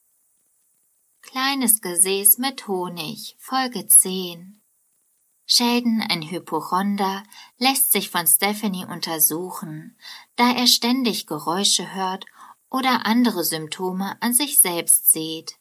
Kleines 1.21 1.79
Gesäß 1.79 2.37
mit 2.37 2.67
Honig, 2.67 3.37
Folge 3.39 3.87
10 3.87 4.59
Sheldon, 5.45 6.03
ein 6.09 6.23
Hypochonder, 6.23 7.23
lässt 7.57 7.91
sich 7.91 8.09
von 8.09 8.25
Stephanie 8.25 8.85
untersuchen, 8.85 9.95
da 10.35 10.51
er 10.51 10.67
ständig 10.67 11.27
Geräusche 11.27 11.93
hört 11.93 12.25
oder 12.69 13.05
andere 13.05 13.43
Symptome 13.43 14.17
an 14.21 14.33
sich 14.33 14.59
selbst 14.59 15.11
sieht. 15.11 15.57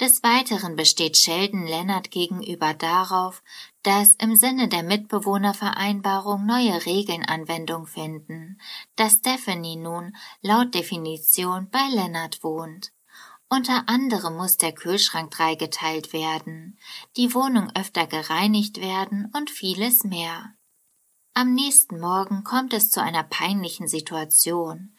Des 0.00 0.22
Weiteren 0.22 0.76
besteht 0.76 1.18
Sheldon 1.18 1.66
Leonard 1.66 2.10
gegenüber 2.10 2.72
darauf, 2.72 3.42
dass 3.82 4.14
im 4.14 4.34
Sinne 4.34 4.68
der 4.68 4.82
Mitbewohnervereinbarung 4.82 6.46
neue 6.46 6.86
Regeln 6.86 7.22
Anwendung 7.26 7.86
finden, 7.86 8.58
dass 8.96 9.14
Stephanie 9.14 9.76
nun 9.76 10.16
laut 10.40 10.74
Definition 10.74 11.68
bei 11.68 11.86
Leonard 11.90 12.42
wohnt. 12.42 12.92
Unter 13.52 13.88
anderem 13.88 14.36
muss 14.36 14.58
der 14.58 14.72
Kühlschrank 14.72 15.32
dreigeteilt 15.32 16.12
werden, 16.12 16.78
die 17.16 17.34
Wohnung 17.34 17.70
öfter 17.74 18.06
gereinigt 18.06 18.80
werden 18.80 19.28
und 19.36 19.50
vieles 19.50 20.04
mehr. 20.04 20.54
Am 21.34 21.52
nächsten 21.52 21.98
Morgen 21.98 22.44
kommt 22.44 22.72
es 22.72 22.92
zu 22.92 23.02
einer 23.02 23.24
peinlichen 23.24 23.88
Situation, 23.88 24.96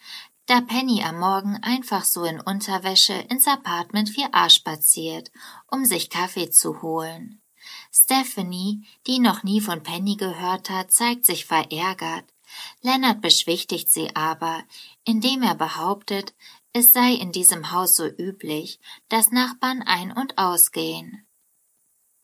da 0.47 0.59
Penny 0.59 1.01
am 1.01 1.17
Morgen 1.17 1.55
einfach 1.61 2.03
so 2.03 2.25
in 2.25 2.41
Unterwäsche 2.41 3.13
ins 3.13 3.47
Apartment 3.47 4.09
4a 4.09 4.49
spaziert, 4.49 5.31
um 5.67 5.85
sich 5.85 6.09
Kaffee 6.09 6.49
zu 6.49 6.81
holen. 6.81 7.41
Stephanie, 7.89 8.85
die 9.07 9.19
noch 9.19 9.43
nie 9.43 9.61
von 9.61 9.81
Penny 9.81 10.17
gehört 10.17 10.69
hat, 10.69 10.91
zeigt 10.91 11.25
sich 11.25 11.45
verärgert. 11.45 12.25
Leonard 12.81 13.21
beschwichtigt 13.21 13.89
sie 13.89 14.13
aber, 14.13 14.63
indem 15.05 15.41
er 15.41 15.55
behauptet, 15.55 16.33
es 16.73 16.93
sei 16.93 17.13
in 17.13 17.31
diesem 17.31 17.71
Haus 17.71 17.95
so 17.95 18.05
üblich, 18.05 18.79
dass 19.09 19.31
Nachbarn 19.31 19.81
ein- 19.81 20.11
und 20.11 20.37
ausgehen. 20.37 21.25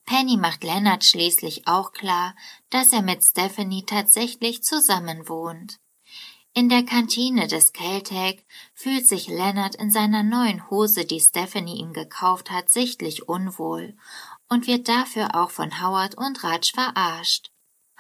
Penny 0.06 0.38
macht 0.38 0.64
Leonard 0.64 1.04
schließlich 1.04 1.68
auch 1.68 1.92
klar, 1.92 2.34
dass 2.70 2.94
er 2.94 3.02
mit 3.02 3.24
Stephanie 3.24 3.86
tatsächlich 3.86 4.64
zusammenwohnt. 4.64 5.80
In 6.54 6.70
der 6.70 6.84
Kantine 6.84 7.48
des 7.48 7.74
Caltech 7.74 8.44
fühlt 8.74 9.08
sich 9.08 9.28
Leonard 9.28 9.76
in 9.76 9.92
seiner 9.92 10.24
neuen 10.24 10.70
Hose, 10.72 11.06
die 11.06 11.20
Stephanie 11.20 11.80
ihm 11.80 11.94
gekauft 11.94 12.50
hat, 12.50 12.70
sichtlich 12.70 13.28
unwohl 13.28 13.96
und 14.50 14.66
wird 14.66 14.88
dafür 14.88 15.36
auch 15.36 15.52
von 15.52 15.82
Howard 15.82 16.16
und 16.16 16.44
Raj 16.44 16.72
verarscht. 16.74 17.52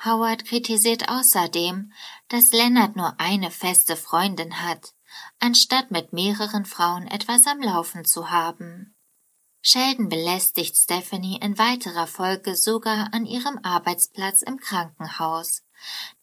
Howard 0.03 0.45
kritisiert 0.45 1.09
außerdem, 1.09 1.91
dass 2.29 2.51
Leonard 2.51 2.95
nur 2.95 3.19
eine 3.19 3.51
feste 3.51 3.95
Freundin 3.95 4.61
hat, 4.61 4.93
anstatt 5.39 5.91
mit 5.91 6.13
mehreren 6.13 6.65
Frauen 6.65 7.07
etwas 7.07 7.45
am 7.45 7.61
Laufen 7.61 8.05
zu 8.05 8.31
haben. 8.31 8.95
Sheldon 9.61 10.09
belästigt 10.09 10.75
Stephanie 10.75 11.39
in 11.41 11.57
weiterer 11.57 12.07
Folge 12.07 12.55
sogar 12.55 13.13
an 13.13 13.25
ihrem 13.25 13.59
Arbeitsplatz 13.63 14.41
im 14.41 14.57
Krankenhaus, 14.57 15.63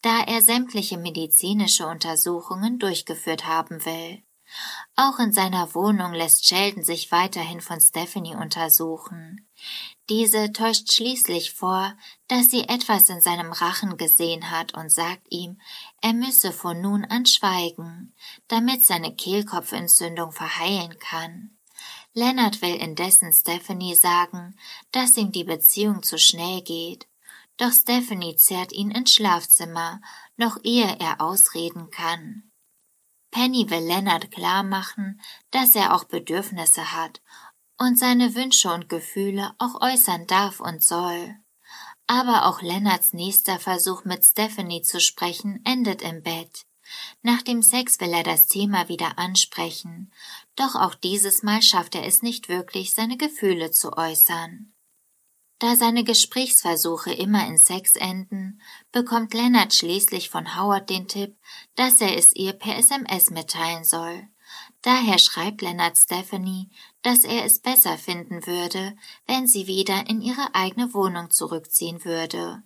da 0.02 0.22
er 0.24 0.40
sämtliche 0.40 0.98
medizinische 0.98 1.86
Untersuchungen 1.86 2.78
durchgeführt 2.78 3.46
haben 3.46 3.84
will. 3.84 4.23
Auch 4.96 5.18
in 5.18 5.32
seiner 5.32 5.74
Wohnung 5.74 6.12
lässt 6.12 6.46
Sheldon 6.46 6.84
sich 6.84 7.10
weiterhin 7.10 7.60
von 7.60 7.80
Stephanie 7.80 8.36
untersuchen. 8.36 9.48
Diese 10.08 10.52
täuscht 10.52 10.92
schließlich 10.92 11.52
vor, 11.52 11.96
dass 12.28 12.50
sie 12.50 12.68
etwas 12.68 13.08
in 13.08 13.20
seinem 13.20 13.52
Rachen 13.52 13.96
gesehen 13.96 14.50
hat 14.50 14.74
und 14.74 14.92
sagt 14.92 15.26
ihm, 15.30 15.60
er 16.02 16.12
müsse 16.12 16.52
von 16.52 16.80
nun 16.80 17.04
an 17.04 17.26
schweigen, 17.26 18.14
damit 18.48 18.84
seine 18.84 19.14
Kehlkopfentzündung 19.14 20.32
verheilen 20.32 20.98
kann. 20.98 21.56
Leonard 22.12 22.62
will 22.62 22.76
indessen 22.76 23.32
Stephanie 23.32 23.94
sagen, 23.94 24.56
dass 24.92 25.16
ihm 25.16 25.32
die 25.32 25.44
Beziehung 25.44 26.02
zu 26.02 26.18
schnell 26.18 26.62
geht, 26.62 27.08
doch 27.56 27.72
Stephanie 27.72 28.36
zerrt 28.36 28.72
ihn 28.72 28.90
ins 28.90 29.14
Schlafzimmer, 29.14 30.00
noch 30.36 30.58
ehe 30.62 30.96
er 31.00 31.20
ausreden 31.20 31.90
kann. 31.90 32.50
Penny 33.34 33.68
will 33.68 33.84
Leonard 33.84 34.30
klar 34.30 34.62
machen, 34.62 35.20
dass 35.50 35.74
er 35.74 35.92
auch 35.92 36.04
Bedürfnisse 36.04 36.92
hat 36.92 37.20
und 37.76 37.98
seine 37.98 38.36
Wünsche 38.36 38.72
und 38.72 38.88
Gefühle 38.88 39.56
auch 39.58 39.80
äußern 39.80 40.28
darf 40.28 40.60
und 40.60 40.84
soll. 40.84 41.34
Aber 42.06 42.46
auch 42.46 42.62
Lennarts 42.62 43.12
nächster 43.12 43.58
Versuch 43.58 44.04
mit 44.04 44.24
Stephanie 44.24 44.82
zu 44.82 45.00
sprechen 45.00 45.60
endet 45.64 46.00
im 46.02 46.22
Bett. 46.22 46.64
Nach 47.22 47.42
dem 47.42 47.62
Sex 47.62 47.98
will 47.98 48.12
er 48.12 48.22
das 48.22 48.46
Thema 48.46 48.88
wieder 48.88 49.18
ansprechen, 49.18 50.12
doch 50.54 50.76
auch 50.76 50.94
dieses 50.94 51.42
Mal 51.42 51.60
schafft 51.60 51.96
er 51.96 52.06
es 52.06 52.22
nicht 52.22 52.48
wirklich, 52.48 52.94
seine 52.94 53.16
Gefühle 53.16 53.72
zu 53.72 53.96
äußern. 53.96 54.73
Da 55.58 55.76
seine 55.76 56.04
Gesprächsversuche 56.04 57.12
immer 57.12 57.46
in 57.46 57.58
Sex 57.58 57.96
enden, 57.96 58.60
bekommt 58.92 59.34
Lennart 59.34 59.72
schließlich 59.72 60.28
von 60.28 60.56
Howard 60.56 60.90
den 60.90 61.08
Tipp, 61.08 61.36
dass 61.76 62.00
er 62.00 62.16
es 62.16 62.34
ihr 62.34 62.52
per 62.52 62.76
SMS 62.76 63.30
mitteilen 63.30 63.84
soll. 63.84 64.28
Daher 64.82 65.18
schreibt 65.18 65.62
Leonard 65.62 65.96
Stephanie, 65.96 66.70
dass 67.02 67.24
er 67.24 67.44
es 67.44 67.60
besser 67.60 67.96
finden 67.96 68.46
würde, 68.46 68.96
wenn 69.26 69.46
sie 69.46 69.66
wieder 69.66 70.08
in 70.08 70.20
ihre 70.20 70.54
eigene 70.54 70.92
Wohnung 70.92 71.30
zurückziehen 71.30 72.04
würde. 72.04 72.62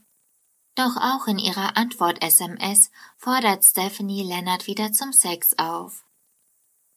Doch 0.75 0.97
auch 0.97 1.27
in 1.27 1.39
ihrer 1.39 1.77
Antwort-SMS 1.77 2.91
fordert 3.17 3.65
Stephanie 3.65 4.23
Leonard 4.23 4.67
wieder 4.67 4.93
zum 4.93 5.13
Sex 5.13 5.59
auf. 5.59 6.05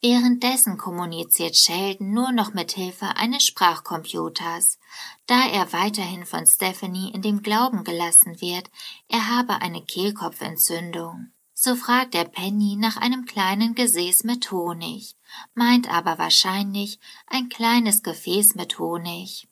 Währenddessen 0.04 0.80
kommuniziert 0.80 1.56
Sheldon 1.56 2.12
nur 2.12 2.32
noch 2.32 2.56
mit 2.56 2.72
Hilfe 2.72 3.16
eines 3.18 3.46
Sprachcomputers, 3.46 4.80
da 5.28 5.48
er 5.48 5.72
weiterhin 5.74 6.26
von 6.26 6.48
Stephanie 6.48 7.12
in 7.14 7.22
dem 7.22 7.44
Glauben 7.44 7.84
gelassen 7.84 8.42
wird, 8.42 8.72
er 9.08 9.30
habe 9.30 9.62
eine 9.62 9.84
Kehlkopfentzündung. 9.84 11.32
So 11.54 11.76
fragt 11.76 12.16
er 12.16 12.26
Penny 12.26 12.78
nach 12.78 12.98
einem 12.98 13.26
kleinen 13.26 13.76
Gesäß 13.76 14.24
mit 14.24 14.52
Honig, 14.52 15.16
meint 15.54 15.88
aber 15.88 16.18
wahrscheinlich 16.18 17.00
ein 17.28 17.50
kleines 17.50 18.02
Gefäß 18.02 18.56
mit 18.56 18.80
Honig. 18.80 19.48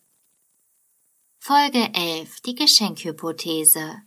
Folge 1.38 1.93
11. 1.93 2.41
Die 2.41 2.55
Geschenkhypothese. 2.55 4.01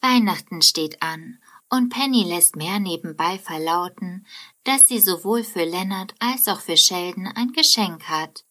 Weihnachten 0.00 0.62
steht 0.62 1.02
an 1.02 1.38
und 1.72 1.88
Penny 1.88 2.22
lässt 2.24 2.54
mehr 2.54 2.78
nebenbei 2.80 3.38
verlauten, 3.38 4.26
dass 4.62 4.86
sie 4.86 5.00
sowohl 5.00 5.42
für 5.42 5.64
Leonard 5.64 6.14
als 6.18 6.46
auch 6.46 6.60
für 6.60 6.76
Sheldon 6.76 7.26
ein 7.26 7.52
Geschenk 7.52 8.10
hat. 8.10 8.44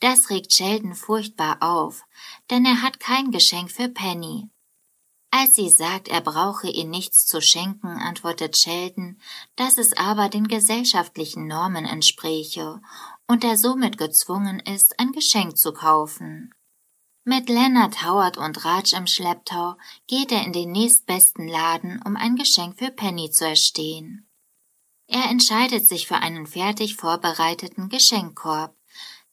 Das 0.00 0.30
regt 0.30 0.52
Sheldon 0.52 0.96
furchtbar 0.96 1.58
auf, 1.60 2.02
denn 2.50 2.66
er 2.66 2.82
hat 2.82 2.98
kein 2.98 3.30
Geschenk 3.30 3.70
für 3.70 3.88
Penny. 3.88 4.50
Als 5.30 5.54
sie 5.54 5.70
sagt, 5.70 6.08
er 6.08 6.20
brauche 6.20 6.68
ihr 6.68 6.86
nichts 6.86 7.24
zu 7.26 7.40
schenken, 7.40 7.86
antwortet 7.86 8.56
Sheldon, 8.56 9.20
dass 9.54 9.78
es 9.78 9.96
aber 9.96 10.28
den 10.28 10.48
gesellschaftlichen 10.48 11.46
Normen 11.46 11.84
entspräche 11.84 12.80
und 13.28 13.44
er 13.44 13.56
somit 13.56 13.96
gezwungen 13.96 14.58
ist, 14.58 14.98
ein 14.98 15.12
Geschenk 15.12 15.56
zu 15.56 15.72
kaufen. 15.72 16.52
Mit 17.28 17.48
Leonard, 17.48 18.04
Howard 18.04 18.38
und 18.38 18.64
Raj 18.64 18.92
im 18.96 19.08
Schlepptau 19.08 19.74
geht 20.06 20.30
er 20.30 20.44
in 20.44 20.52
den 20.52 20.70
nächstbesten 20.70 21.48
Laden, 21.48 22.00
um 22.06 22.14
ein 22.14 22.36
Geschenk 22.36 22.78
für 22.78 22.92
Penny 22.92 23.32
zu 23.32 23.44
erstehen. 23.44 24.28
Er 25.08 25.24
entscheidet 25.28 25.88
sich 25.88 26.06
für 26.06 26.18
einen 26.18 26.46
fertig 26.46 26.94
vorbereiteten 26.94 27.88
Geschenkkorb, 27.88 28.76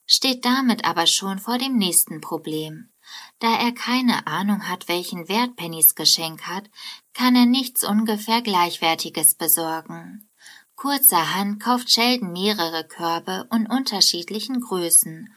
steht 0.06 0.44
damit 0.44 0.84
aber 0.84 1.06
schon 1.06 1.38
vor 1.38 1.56
dem 1.56 1.76
nächsten 1.76 2.20
Problem. 2.20 2.90
Da 3.38 3.54
er 3.60 3.70
keine 3.70 4.26
Ahnung 4.26 4.68
hat, 4.68 4.88
welchen 4.88 5.28
Wert 5.28 5.54
Pennys 5.54 5.94
Geschenk 5.94 6.48
hat, 6.48 6.68
kann 7.12 7.36
er 7.36 7.46
nichts 7.46 7.84
ungefähr 7.84 8.42
Gleichwertiges 8.42 9.36
besorgen. 9.36 10.28
Kurzerhand 10.74 11.62
kauft 11.62 11.92
Sheldon 11.92 12.32
mehrere 12.32 12.82
Körbe 12.82 13.48
in 13.54 13.68
unterschiedlichen 13.68 14.60
Größen 14.60 15.32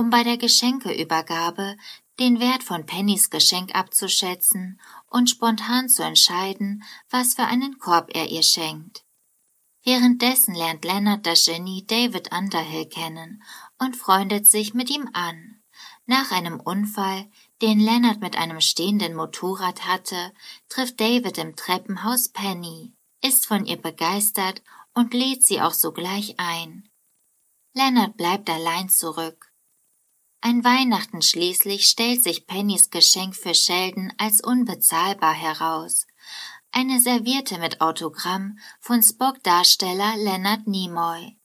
um 0.00 0.08
bei 0.08 0.24
der 0.24 0.38
Geschenkeübergabe 0.38 1.76
den 2.18 2.40
Wert 2.40 2.62
von 2.62 2.86
Pennys 2.86 3.28
Geschenk 3.28 3.74
abzuschätzen 3.74 4.80
und 5.10 5.28
spontan 5.28 5.90
zu 5.90 6.02
entscheiden, 6.02 6.82
was 7.10 7.34
für 7.34 7.44
einen 7.44 7.78
Korb 7.78 8.08
er 8.14 8.30
ihr 8.30 8.42
schenkt. 8.42 9.04
Währenddessen 9.84 10.54
lernt 10.54 10.86
Leonard 10.86 11.26
das 11.26 11.44
Genie 11.44 11.84
David 11.86 12.32
Underhill 12.32 12.86
kennen 12.86 13.42
und 13.78 13.94
freundet 13.94 14.46
sich 14.46 14.72
mit 14.72 14.88
ihm 14.88 15.06
an. 15.12 15.62
Nach 16.06 16.30
einem 16.30 16.60
Unfall, 16.60 17.30
den 17.60 17.78
Leonard 17.78 18.22
mit 18.22 18.38
einem 18.38 18.62
stehenden 18.62 19.14
Motorrad 19.14 19.86
hatte, 19.86 20.32
trifft 20.70 20.98
David 20.98 21.36
im 21.36 21.56
Treppenhaus 21.56 22.30
Penny, 22.30 22.94
ist 23.22 23.44
von 23.44 23.66
ihr 23.66 23.76
begeistert 23.76 24.62
und 24.94 25.12
lädt 25.12 25.44
sie 25.44 25.60
auch 25.60 25.74
sogleich 25.74 26.36
ein. 26.38 26.88
Leonard 27.74 28.16
bleibt 28.16 28.48
allein 28.48 28.88
zurück. 28.88 29.49
Ein 30.42 30.64
Weihnachten 30.64 31.20
schließlich 31.20 31.86
stellt 31.86 32.22
sich 32.22 32.46
Pennys 32.46 32.88
Geschenk 32.88 33.36
für 33.36 33.54
Sheldon 33.54 34.10
als 34.16 34.40
unbezahlbar 34.40 35.34
heraus. 35.34 36.06
Eine 36.72 36.98
Serviette 36.98 37.58
mit 37.58 37.82
Autogramm 37.82 38.58
von 38.80 39.02
Spock-Darsteller 39.02 40.16
Leonard 40.16 40.66
Nimoy. 40.66 41.36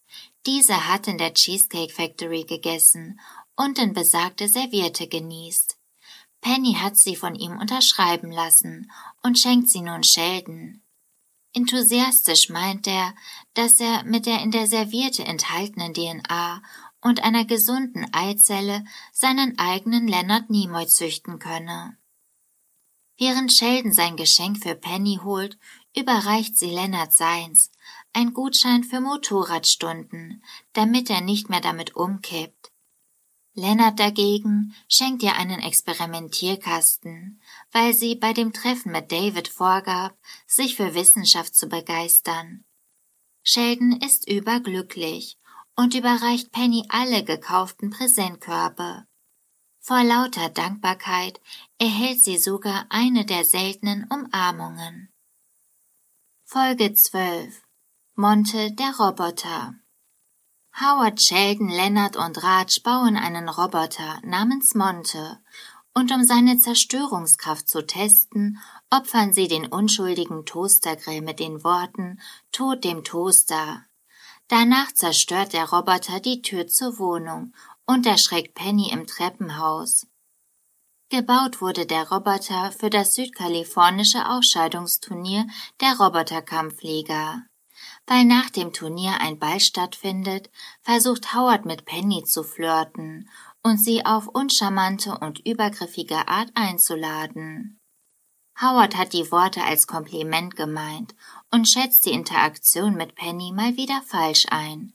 Dieser 0.45 0.87
hat 0.87 1.09
in 1.09 1.17
der 1.17 1.33
Cheesecake 1.33 1.91
Factory 1.91 2.43
gegessen 2.43 3.19
und 3.57 3.79
in 3.79 3.93
besagte 3.93 4.47
Serviette 4.47 5.07
genießt. 5.07 5.77
Penny 6.39 6.75
hat 6.75 6.95
sie 6.95 7.17
von 7.17 7.35
ihm 7.35 7.57
unterschreiben 7.57 8.31
lassen 8.31 8.89
und 9.23 9.37
schenkt 9.37 9.69
sie 9.69 9.81
nun 9.81 10.03
Sheldon. 10.03 10.81
Enthusiastisch 11.53 12.49
meint 12.49 12.85
er, 12.85 13.15
dass 13.53 13.79
er 13.79 14.03
mit 14.03 14.25
der 14.25 14.41
in 14.41 14.51
der 14.51 14.67
Serviette 14.67 15.23
enthaltenen 15.23 15.93
DNA 15.93 16.61
und 17.05 17.23
einer 17.23 17.45
gesunden 17.45 18.11
Eizelle 18.13 18.83
seinen 19.13 19.59
eigenen 19.59 20.07
Leonard 20.07 20.49
Nimoy 20.49 20.87
züchten 20.87 21.37
könne. 21.37 21.95
Während 23.15 23.53
Sheldon 23.53 23.93
sein 23.93 24.17
Geschenk 24.17 24.63
für 24.63 24.73
Penny 24.73 25.19
holt, 25.23 25.55
überreicht 25.95 26.57
sie 26.57 26.71
Leonard 26.71 27.13
seins, 27.13 27.69
ein 28.11 28.33
Gutschein 28.33 28.83
für 28.83 29.01
Motorradstunden, 29.01 30.43
damit 30.73 31.11
er 31.11 31.21
nicht 31.21 31.47
mehr 31.47 31.61
damit 31.61 31.95
umkippt. 31.95 32.71
Leonard 33.53 33.99
dagegen 33.99 34.73
schenkt 34.89 35.21
ihr 35.21 35.35
einen 35.35 35.59
Experimentierkasten, 35.59 37.39
weil 37.71 37.93
sie 37.93 38.15
bei 38.15 38.33
dem 38.33 38.51
Treffen 38.51 38.91
mit 38.91 39.11
David 39.11 39.47
vorgab, 39.47 40.17
sich 40.47 40.75
für 40.75 40.95
Wissenschaft 40.95 41.55
zu 41.55 41.67
begeistern. 41.67 42.65
Sheldon 43.43 43.91
ist 44.01 44.27
überglücklich 44.27 45.37
und 45.75 45.93
überreicht 45.93 46.51
Penny 46.51 46.85
alle 46.89 47.23
gekauften 47.23 47.89
Präsentkörbe. 47.89 49.05
Vor 49.79 50.03
lauter 50.03 50.49
Dankbarkeit 50.49 51.39
erhält 51.77 52.21
sie 52.21 52.37
sogar 52.37 52.85
eine 52.89 53.25
der 53.25 53.45
seltenen 53.45 54.07
Umarmungen. 54.09 55.09
Folge 56.43 56.93
12 56.93 57.61
Monte 58.15 58.71
der 58.71 58.95
Roboter 58.97 59.75
Howard, 60.79 61.21
Sheldon, 61.21 61.69
Leonard 61.69 62.17
und 62.17 62.43
Raj 62.43 62.81
bauen 62.83 63.15
einen 63.15 63.47
Roboter 63.47 64.19
namens 64.23 64.75
Monte, 64.75 65.39
und 65.93 66.11
um 66.11 66.25
seine 66.25 66.57
Zerstörungskraft 66.57 67.69
zu 67.69 67.85
testen, 67.87 68.59
opfern 68.89 69.33
sie 69.33 69.47
den 69.47 69.67
unschuldigen 69.67 70.45
Toastergrill 70.45 71.21
mit 71.21 71.39
den 71.39 71.63
Worten 71.63 72.19
Tod 72.51 72.83
dem 72.83 73.05
Toaster. 73.05 73.85
Danach 74.47 74.91
zerstört 74.93 75.53
der 75.53 75.69
Roboter 75.69 76.19
die 76.19 76.41
Tür 76.41 76.67
zur 76.67 76.99
Wohnung 76.99 77.53
und 77.85 78.05
erschreckt 78.05 78.53
Penny 78.53 78.91
im 78.91 79.07
Treppenhaus. 79.07 80.07
Gebaut 81.09 81.61
wurde 81.61 81.85
der 81.85 82.09
Roboter 82.09 82.71
für 82.71 82.89
das 82.89 83.15
südkalifornische 83.15 84.27
Ausscheidungsturnier 84.29 85.47
der 85.79 85.97
Roboterkampfliga. 85.99 87.43
Weil 88.07 88.25
nach 88.25 88.49
dem 88.49 88.73
Turnier 88.73 89.19
ein 89.19 89.39
Ball 89.39 89.59
stattfindet, 89.59 90.49
versucht 90.81 91.33
Howard 91.33 91.65
mit 91.65 91.85
Penny 91.85 92.23
zu 92.23 92.43
flirten 92.43 93.29
und 93.63 93.77
sie 93.77 94.05
auf 94.05 94.27
uncharmante 94.27 95.17
und 95.17 95.39
übergriffige 95.45 96.27
Art 96.27 96.51
einzuladen. 96.53 97.79
Howard 98.61 98.95
hat 98.95 99.13
die 99.13 99.31
Worte 99.31 99.63
als 99.63 99.85
Kompliment 99.85 100.55
gemeint 100.55 101.13
und 101.51 101.67
schätzt 101.67 102.05
die 102.05 102.11
Interaktion 102.11 102.95
mit 102.95 103.15
Penny 103.15 103.51
mal 103.51 103.77
wieder 103.77 104.01
falsch 104.05 104.45
ein. 104.49 104.93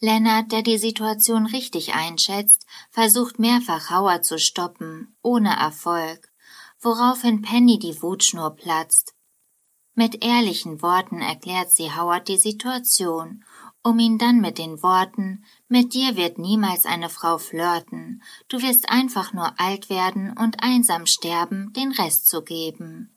Leonard, 0.00 0.50
der 0.50 0.62
die 0.62 0.78
Situation 0.78 1.46
richtig 1.46 1.94
einschätzt, 1.94 2.66
versucht 2.90 3.38
mehrfach 3.38 3.90
Howard 3.90 4.24
zu 4.24 4.38
stoppen, 4.38 5.16
ohne 5.22 5.56
Erfolg, 5.56 6.32
woraufhin 6.80 7.42
Penny 7.42 7.78
die 7.78 8.02
Wutschnur 8.02 8.56
platzt. 8.56 9.14
Mit 9.94 10.24
ehrlichen 10.24 10.82
Worten 10.82 11.20
erklärt 11.20 11.70
sie 11.70 11.94
Howard 11.94 12.26
die 12.26 12.38
Situation, 12.38 13.44
um 13.84 13.98
ihn 13.98 14.18
dann 14.18 14.40
mit 14.40 14.58
den 14.58 14.82
Worten 14.82 15.44
Mit 15.68 15.94
dir 15.94 16.16
wird 16.16 16.38
niemals 16.38 16.86
eine 16.86 17.08
Frau 17.08 17.38
flirten, 17.38 18.22
du 18.48 18.60
wirst 18.62 18.90
einfach 18.90 19.32
nur 19.32 19.58
alt 19.60 19.88
werden 19.90 20.36
und 20.36 20.62
einsam 20.62 21.06
sterben, 21.06 21.72
den 21.72 21.92
Rest 21.92 22.28
zu 22.28 22.42
geben. 22.42 23.16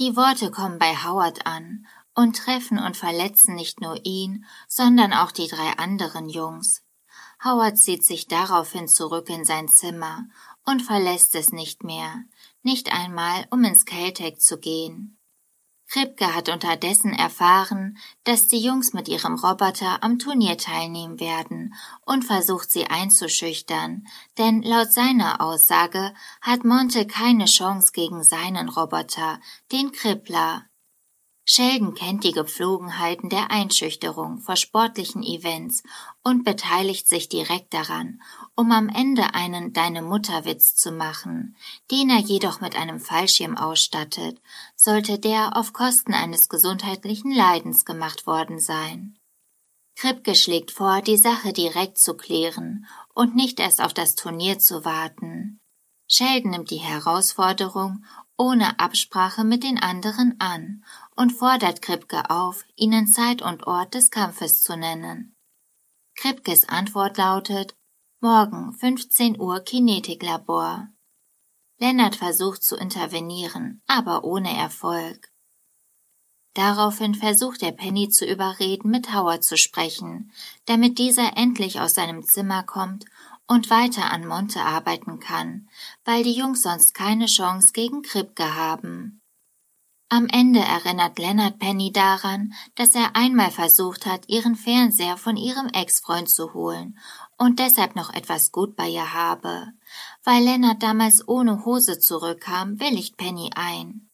Die 0.00 0.16
Worte 0.16 0.50
kommen 0.50 0.78
bei 0.78 0.96
Howard 0.96 1.44
an 1.44 1.86
und 2.14 2.34
treffen 2.34 2.78
und 2.78 2.96
verletzen 2.96 3.54
nicht 3.54 3.82
nur 3.82 4.00
ihn, 4.02 4.46
sondern 4.66 5.12
auch 5.12 5.30
die 5.30 5.46
drei 5.46 5.76
anderen 5.76 6.30
Jungs. 6.30 6.82
Howard 7.44 7.76
zieht 7.76 8.02
sich 8.02 8.26
daraufhin 8.26 8.88
zurück 8.88 9.28
in 9.28 9.44
sein 9.44 9.68
Zimmer 9.68 10.24
und 10.64 10.80
verlässt 10.80 11.34
es 11.34 11.52
nicht 11.52 11.84
mehr, 11.84 12.24
nicht 12.62 12.94
einmal, 12.94 13.46
um 13.50 13.62
ins 13.62 13.84
Caltech 13.84 14.38
zu 14.38 14.58
gehen. 14.58 15.18
Kripke 15.90 16.36
hat 16.36 16.48
unterdessen 16.48 17.12
erfahren, 17.12 17.98
dass 18.22 18.46
die 18.46 18.60
Jungs 18.60 18.92
mit 18.92 19.08
ihrem 19.08 19.34
Roboter 19.34 20.04
am 20.04 20.20
Turnier 20.20 20.56
teilnehmen 20.56 21.18
werden 21.18 21.74
und 22.06 22.24
versucht 22.24 22.70
sie 22.70 22.86
einzuschüchtern, 22.86 24.06
denn 24.38 24.62
laut 24.62 24.92
seiner 24.92 25.40
Aussage 25.40 26.14
hat 26.40 26.64
Monte 26.64 27.06
keine 27.08 27.46
Chance 27.46 27.90
gegen 27.92 28.22
seinen 28.22 28.68
Roboter, 28.68 29.40
den 29.72 29.90
Krippler. 29.90 30.69
Sheldon 31.44 31.94
kennt 31.94 32.22
die 32.24 32.32
Gepflogenheiten 32.32 33.28
der 33.28 33.50
Einschüchterung 33.50 34.38
vor 34.38 34.56
sportlichen 34.56 35.22
Events 35.22 35.82
und 36.22 36.44
beteiligt 36.44 37.08
sich 37.08 37.28
direkt 37.28 37.74
daran, 37.74 38.22
um 38.54 38.70
am 38.72 38.88
Ende 38.88 39.34
einen 39.34 39.72
Deine 39.72 40.02
Mutterwitz 40.02 40.76
zu 40.76 40.92
machen, 40.92 41.56
den 41.90 42.10
er 42.10 42.20
jedoch 42.20 42.60
mit 42.60 42.76
einem 42.76 43.00
Fallschirm 43.00 43.56
ausstattet, 43.56 44.40
sollte 44.76 45.18
der 45.18 45.56
auf 45.56 45.72
Kosten 45.72 46.14
eines 46.14 46.48
gesundheitlichen 46.48 47.32
Leidens 47.32 47.84
gemacht 47.84 48.26
worden 48.26 48.60
sein. 48.60 49.16
Kripke 49.96 50.34
schlägt 50.34 50.70
vor, 50.70 51.02
die 51.02 51.18
Sache 51.18 51.52
direkt 51.52 51.98
zu 51.98 52.14
klären 52.14 52.86
und 53.12 53.36
nicht 53.36 53.60
erst 53.60 53.82
auf 53.82 53.92
das 53.92 54.14
Turnier 54.14 54.58
zu 54.58 54.84
warten. 54.84 55.59
Sheldon 56.12 56.50
nimmt 56.50 56.70
die 56.72 56.78
Herausforderung 56.78 58.04
ohne 58.36 58.80
Absprache 58.80 59.44
mit 59.44 59.62
den 59.62 59.78
anderen 59.78 60.34
an 60.40 60.84
und 61.14 61.30
fordert 61.30 61.82
Kripke 61.82 62.30
auf, 62.30 62.64
ihnen 62.74 63.06
Zeit 63.06 63.42
und 63.42 63.68
Ort 63.68 63.94
des 63.94 64.10
Kampfes 64.10 64.64
zu 64.64 64.76
nennen. 64.76 65.36
Kripkes 66.16 66.68
Antwort 66.68 67.16
lautet 67.16 67.76
Morgen 68.18 68.72
15 68.72 69.40
Uhr 69.40 69.60
Kinetiklabor. 69.60 70.88
Lennart 71.78 72.16
versucht 72.16 72.64
zu 72.64 72.76
intervenieren, 72.76 73.80
aber 73.86 74.24
ohne 74.24 74.54
Erfolg. 74.56 75.30
Daraufhin 76.54 77.14
versucht 77.14 77.62
er 77.62 77.70
Penny 77.70 78.08
zu 78.08 78.26
überreden, 78.26 78.90
mit 78.90 79.14
Howard 79.14 79.44
zu 79.44 79.56
sprechen, 79.56 80.32
damit 80.64 80.98
dieser 80.98 81.36
endlich 81.36 81.78
aus 81.78 81.94
seinem 81.94 82.24
Zimmer 82.24 82.64
kommt 82.64 83.04
und 83.50 83.68
weiter 83.68 84.12
an 84.12 84.28
Monte 84.28 84.60
arbeiten 84.60 85.18
kann, 85.18 85.68
weil 86.04 86.22
die 86.22 86.34
Jungs 86.34 86.62
sonst 86.62 86.94
keine 86.94 87.26
Chance 87.26 87.72
gegen 87.72 88.02
Kripke 88.02 88.54
haben. 88.54 89.20
Am 90.08 90.28
Ende 90.28 90.60
erinnert 90.60 91.18
Leonard 91.18 91.58
Penny 91.58 91.90
daran, 91.90 92.52
dass 92.76 92.94
er 92.94 93.16
einmal 93.16 93.50
versucht 93.50 94.06
hat, 94.06 94.28
ihren 94.28 94.54
Fernseher 94.54 95.16
von 95.16 95.36
ihrem 95.36 95.66
Ex-Freund 95.66 96.30
zu 96.30 96.54
holen 96.54 96.96
und 97.38 97.58
deshalb 97.58 97.96
noch 97.96 98.14
etwas 98.14 98.52
gut 98.52 98.76
bei 98.76 98.88
ihr 98.88 99.12
habe. 99.14 99.72
Weil 100.22 100.44
Lennart 100.44 100.80
damals 100.80 101.26
ohne 101.26 101.64
Hose 101.64 101.98
zurückkam, 101.98 102.78
willigt 102.78 103.16
Penny 103.16 103.50
ein. 103.56 104.08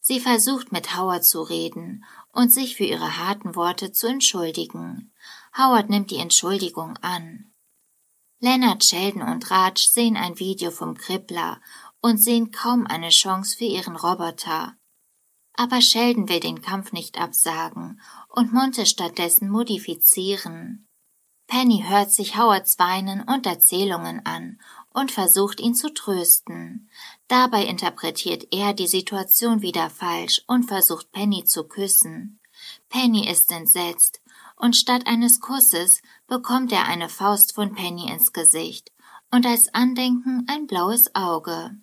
Sie 0.00 0.20
versucht 0.20 0.70
mit 0.70 0.96
Howard 0.96 1.24
zu 1.24 1.42
reden 1.42 2.04
und 2.30 2.52
sich 2.52 2.76
für 2.76 2.84
ihre 2.84 3.18
harten 3.18 3.56
Worte 3.56 3.90
zu 3.90 4.06
entschuldigen. 4.06 5.12
Howard 5.58 5.90
nimmt 5.90 6.12
die 6.12 6.18
Entschuldigung 6.18 6.96
an. 6.98 7.50
Lennart, 8.46 8.84
Sheldon 8.84 9.22
und 9.22 9.50
Raj 9.50 9.74
sehen 9.76 10.16
ein 10.16 10.38
Video 10.38 10.70
vom 10.70 10.96
Kribbler 10.96 11.60
und 12.00 12.18
sehen 12.18 12.52
kaum 12.52 12.86
eine 12.86 13.08
Chance 13.08 13.56
für 13.56 13.64
ihren 13.64 13.96
Roboter. 13.96 14.76
Aber 15.54 15.80
Sheldon 15.80 16.28
will 16.28 16.38
den 16.38 16.62
Kampf 16.62 16.92
nicht 16.92 17.20
absagen 17.20 18.00
und 18.28 18.52
Monte 18.52 18.86
stattdessen 18.86 19.50
modifizieren. 19.50 20.86
Penny 21.48 21.86
hört 21.88 22.12
sich 22.12 22.36
Howards 22.36 22.78
Weinen 22.78 23.22
und 23.22 23.46
Erzählungen 23.46 24.24
an 24.24 24.60
und 24.90 25.10
versucht 25.10 25.58
ihn 25.58 25.74
zu 25.74 25.92
trösten. 25.92 26.88
Dabei 27.26 27.64
interpretiert 27.64 28.46
er 28.52 28.74
die 28.74 28.86
Situation 28.86 29.60
wieder 29.60 29.90
falsch 29.90 30.42
und 30.46 30.68
versucht 30.68 31.10
Penny 31.10 31.42
zu 31.42 31.64
küssen. 31.64 32.38
Penny 32.88 33.28
ist 33.28 33.50
entsetzt 33.52 34.20
und 34.56 34.76
statt 34.76 35.06
eines 35.06 35.40
Kusses 35.40 36.00
bekommt 36.26 36.72
er 36.72 36.86
eine 36.86 37.08
Faust 37.08 37.54
von 37.54 37.74
Penny 37.74 38.10
ins 38.10 38.32
Gesicht 38.32 38.92
und 39.30 39.46
als 39.46 39.72
Andenken 39.74 40.46
ein 40.48 40.66
blaues 40.66 41.14
Auge. 41.14 41.76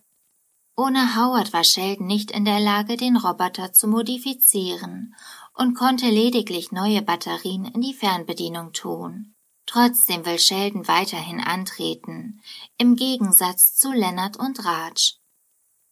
Ohne 0.75 1.15
Howard 1.15 1.53
war 1.53 1.63
Sheldon 1.63 2.07
nicht 2.07 2.31
in 2.31 2.45
der 2.45 2.59
Lage, 2.59 2.97
den 2.97 3.15
Roboter 3.15 3.73
zu 3.73 3.87
modifizieren 3.87 5.15
und 5.53 5.75
konnte 5.75 6.07
lediglich 6.07 6.71
neue 6.71 7.03
Batterien 7.03 7.65
in 7.65 7.81
die 7.81 7.93
Fernbedienung 7.93 8.73
tun. 8.73 9.35
Trotzdem 9.67 10.25
will 10.25 10.39
Sheldon 10.39 10.87
weiterhin 10.87 11.39
antreten, 11.39 12.41
im 12.77 12.95
Gegensatz 12.95 13.75
zu 13.75 13.91
Leonard 13.91 14.37
und 14.37 14.65
Raj. 14.65 15.13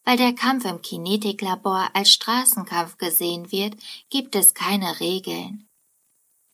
Weil 0.04 0.18
der 0.18 0.34
Kampf 0.34 0.66
im 0.66 0.82
Kinetiklabor 0.82 1.90
als 1.94 2.12
Straßenkampf 2.12 2.98
gesehen 2.98 3.52
wird, 3.52 3.76
gibt 4.10 4.36
es 4.36 4.54
keine 4.54 5.00
Regeln. 5.00 5.68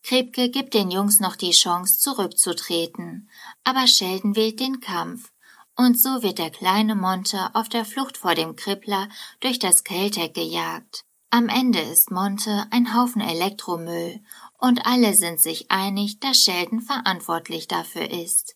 Krebke 0.04 0.50
gibt 0.50 0.74
den 0.74 0.90
Jungs 0.90 1.20
noch 1.20 1.36
die 1.36 1.52
Chance, 1.52 2.00
zurückzutreten, 2.00 3.30
aber 3.64 3.88
Sheldon 3.88 4.36
wählt 4.36 4.60
den 4.60 4.80
Kampf, 4.80 5.32
und 5.76 6.00
so 6.00 6.24
wird 6.24 6.40
der 6.40 6.50
kleine 6.50 6.96
Monte 6.96 7.54
auf 7.54 7.70
der 7.70 7.86
Flucht 7.86 8.18
vor 8.18 8.34
dem 8.34 8.56
Kribbler 8.56 9.10
durch 9.42 9.60
das 9.60 9.84
Keltec 9.84 10.34
gejagt. 10.34 11.04
Am 11.30 11.50
Ende 11.50 11.80
ist 11.80 12.10
Monte 12.10 12.68
ein 12.72 12.96
Haufen 12.96 13.22
Elektromüll 13.22 14.22
und 14.58 14.86
alle 14.86 15.14
sind 15.14 15.42
sich 15.42 15.70
einig, 15.70 16.20
dass 16.20 16.42
Sheldon 16.42 16.82
verantwortlich 16.82 17.68
dafür 17.68 18.10
ist. 18.10 18.56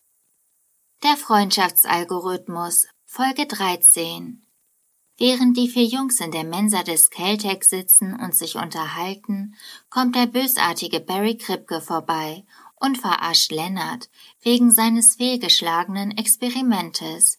Der 1.03 1.17
Freundschaftsalgorithmus 1.17 2.87
Folge 3.05 3.45
13 3.45 4.41
Während 5.21 5.55
die 5.55 5.67
vier 5.67 5.85
Jungs 5.85 6.19
in 6.19 6.31
der 6.31 6.43
Mensa 6.43 6.81
des 6.81 7.11
Caltech 7.11 7.63
sitzen 7.63 8.19
und 8.19 8.33
sich 8.33 8.55
unterhalten, 8.55 9.55
kommt 9.91 10.15
der 10.15 10.25
bösartige 10.25 10.99
Barry 10.99 11.37
Kripke 11.37 11.79
vorbei 11.79 12.43
und 12.77 12.97
verarscht 12.97 13.51
Lennart 13.51 14.09
wegen 14.41 14.71
seines 14.71 15.17
fehlgeschlagenen 15.17 16.17
Experimentes. 16.17 17.37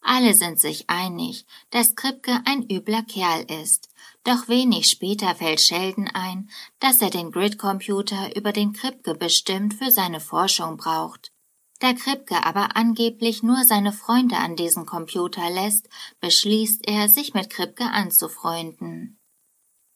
Alle 0.00 0.34
sind 0.34 0.58
sich 0.58 0.90
einig, 0.90 1.46
dass 1.70 1.94
Kripke 1.94 2.40
ein 2.44 2.68
übler 2.68 3.02
Kerl 3.02 3.44
ist 3.62 3.88
doch 4.26 4.48
wenig 4.48 4.88
später 4.88 5.36
fällt 5.36 5.60
Sheldon 5.60 6.08
ein, 6.12 6.50
dass 6.80 7.00
er 7.00 7.10
den 7.10 7.30
Grid-Computer 7.30 8.34
über 8.36 8.52
den 8.52 8.72
Kripke 8.72 9.14
bestimmt 9.14 9.74
für 9.74 9.92
seine 9.92 10.18
Forschung 10.18 10.76
braucht. 10.76 11.30
Da 11.78 11.92
Kripke 11.92 12.44
aber 12.44 12.76
angeblich 12.76 13.42
nur 13.42 13.64
seine 13.64 13.92
Freunde 13.92 14.38
an 14.38 14.56
diesen 14.56 14.86
Computer 14.86 15.50
lässt, 15.50 15.88
beschließt 16.20 16.88
er, 16.88 17.08
sich 17.08 17.34
mit 17.34 17.50
Kripke 17.50 17.84
anzufreunden. 17.84 19.18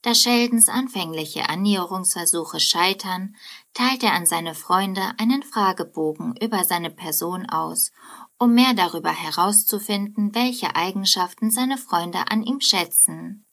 Da 0.02 0.14
Sheldons 0.14 0.68
anfängliche 0.68 1.48
Annäherungsversuche 1.48 2.58
scheitern, 2.58 3.36
teilt 3.74 4.02
er 4.02 4.14
an 4.14 4.24
seine 4.24 4.54
Freunde 4.54 5.02
einen 5.18 5.42
Fragebogen 5.42 6.36
über 6.40 6.64
seine 6.64 6.90
Person 6.90 7.48
aus, 7.48 7.92
um 8.38 8.54
mehr 8.54 8.72
darüber 8.72 9.12
herauszufinden, 9.12 10.34
welche 10.34 10.74
Eigenschaften 10.74 11.50
seine 11.50 11.76
Freunde 11.76 12.30
an 12.30 12.42
ihm 12.42 12.60
schätzen. 12.60 13.44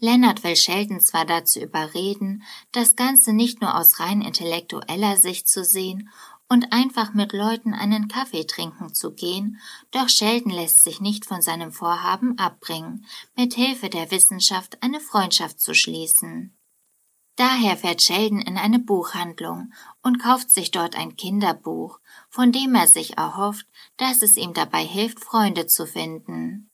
Lennart 0.00 0.44
will 0.44 0.56
Sheldon 0.56 1.00
zwar 1.00 1.24
dazu 1.24 1.60
überreden, 1.60 2.44
das 2.70 2.94
Ganze 2.94 3.32
nicht 3.32 3.60
nur 3.60 3.76
aus 3.76 3.98
rein 3.98 4.20
intellektueller 4.20 5.16
Sicht 5.16 5.48
zu 5.48 5.64
sehen 5.64 6.10
und 6.48 6.72
einfach 6.72 7.12
mit 7.12 7.32
Leuten 7.32 7.74
einen 7.74 8.08
Kaffee 8.08 8.44
trinken 8.44 8.94
zu 8.94 9.12
gehen, 9.12 9.60
doch 9.90 10.08
Sheldon 10.08 10.52
lässt 10.52 10.82
sich 10.82 11.00
nicht 11.00 11.26
von 11.26 11.42
seinem 11.42 11.72
Vorhaben 11.72 12.38
abbringen, 12.38 13.06
mit 13.36 13.54
Hilfe 13.54 13.90
der 13.90 14.10
Wissenschaft 14.10 14.82
eine 14.82 15.00
Freundschaft 15.00 15.60
zu 15.60 15.74
schließen. 15.74 16.54
Daher 17.36 17.76
fährt 17.76 18.02
Sheldon 18.02 18.40
in 18.40 18.58
eine 18.58 18.80
Buchhandlung 18.80 19.72
und 20.02 20.20
kauft 20.20 20.50
sich 20.50 20.72
dort 20.72 20.96
ein 20.96 21.16
Kinderbuch, 21.16 22.00
von 22.30 22.50
dem 22.50 22.74
er 22.74 22.88
sich 22.88 23.16
erhofft, 23.16 23.66
dass 23.96 24.22
es 24.22 24.36
ihm 24.36 24.54
dabei 24.54 24.84
hilft, 24.84 25.20
Freunde 25.20 25.66
zu 25.66 25.86
finden. 25.86 26.68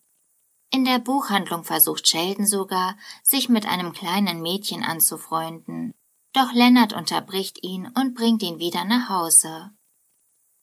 In 0.70 0.84
der 0.84 1.00
Buchhandlung 1.00 1.64
versucht 1.64 2.08
Sheldon 2.08 2.46
sogar, 2.46 2.96
sich 3.22 3.48
mit 3.48 3.66
einem 3.66 3.92
kleinen 3.92 4.40
Mädchen 4.40 4.82
anzufreunden. 4.82 5.94
Doch 6.34 6.52
Lennart 6.52 6.92
unterbricht 6.92 7.62
ihn 7.62 7.86
und 7.94 8.14
bringt 8.14 8.42
ihn 8.42 8.58
wieder 8.58 8.84
nach 8.84 9.08
Hause. 9.08 9.70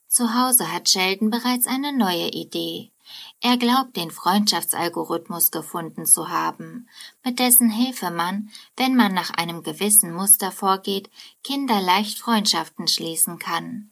Zu 0.08 0.36
Hause 0.36 0.70
hat 0.70 0.90
Sheldon 0.90 1.30
bereits 1.30 1.66
eine 1.66 1.94
neue 1.94 2.28
Idee. 2.28 2.92
Er 3.40 3.56
glaubt, 3.56 3.96
den 3.96 4.12
Freundschaftsalgorithmus 4.12 5.50
gefunden 5.50 6.06
zu 6.06 6.28
haben, 6.28 6.90
mit 7.24 7.40
dessen 7.40 7.70
Hilfe 7.70 8.12
man, 8.12 8.50
wenn 8.76 8.98
man 8.98 9.14
nach 9.14 9.30
einem 9.32 9.64
gewissen 9.64 10.14
Muster 10.14 10.52
vorgeht, 10.52 11.10
Kinder 11.42 11.82
leicht 11.82 12.20
Freundschaften 12.20 12.90
schließen 12.90 13.40
kann. 13.40 13.92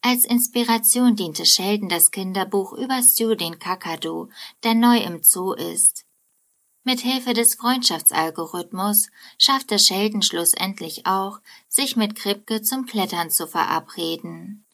Als 0.00 0.24
Inspiration 0.24 1.14
diente 1.14 1.46
Sheldon 1.46 1.88
das 1.88 2.10
Kinderbuch 2.10 2.72
über 2.72 3.00
Stu 3.04 3.36
den 3.36 3.60
Kakadu, 3.60 4.30
der 4.64 4.74
neu 4.74 4.98
im 4.98 5.22
Zoo 5.22 5.52
ist. 5.52 6.07
Mit 6.84 7.00
Hilfe 7.00 7.34
des 7.34 7.54
Freundschaftsalgorithmus 7.56 9.08
schaffte 9.38 9.78
Sheldon 9.78 10.22
schlussendlich 10.22 11.06
auch, 11.06 11.40
sich 11.68 11.96
mit 11.96 12.14
Kripke 12.14 12.62
zum 12.62 12.86
Klettern 12.86 13.30
zu 13.30 13.46
verabreden. 13.46 14.64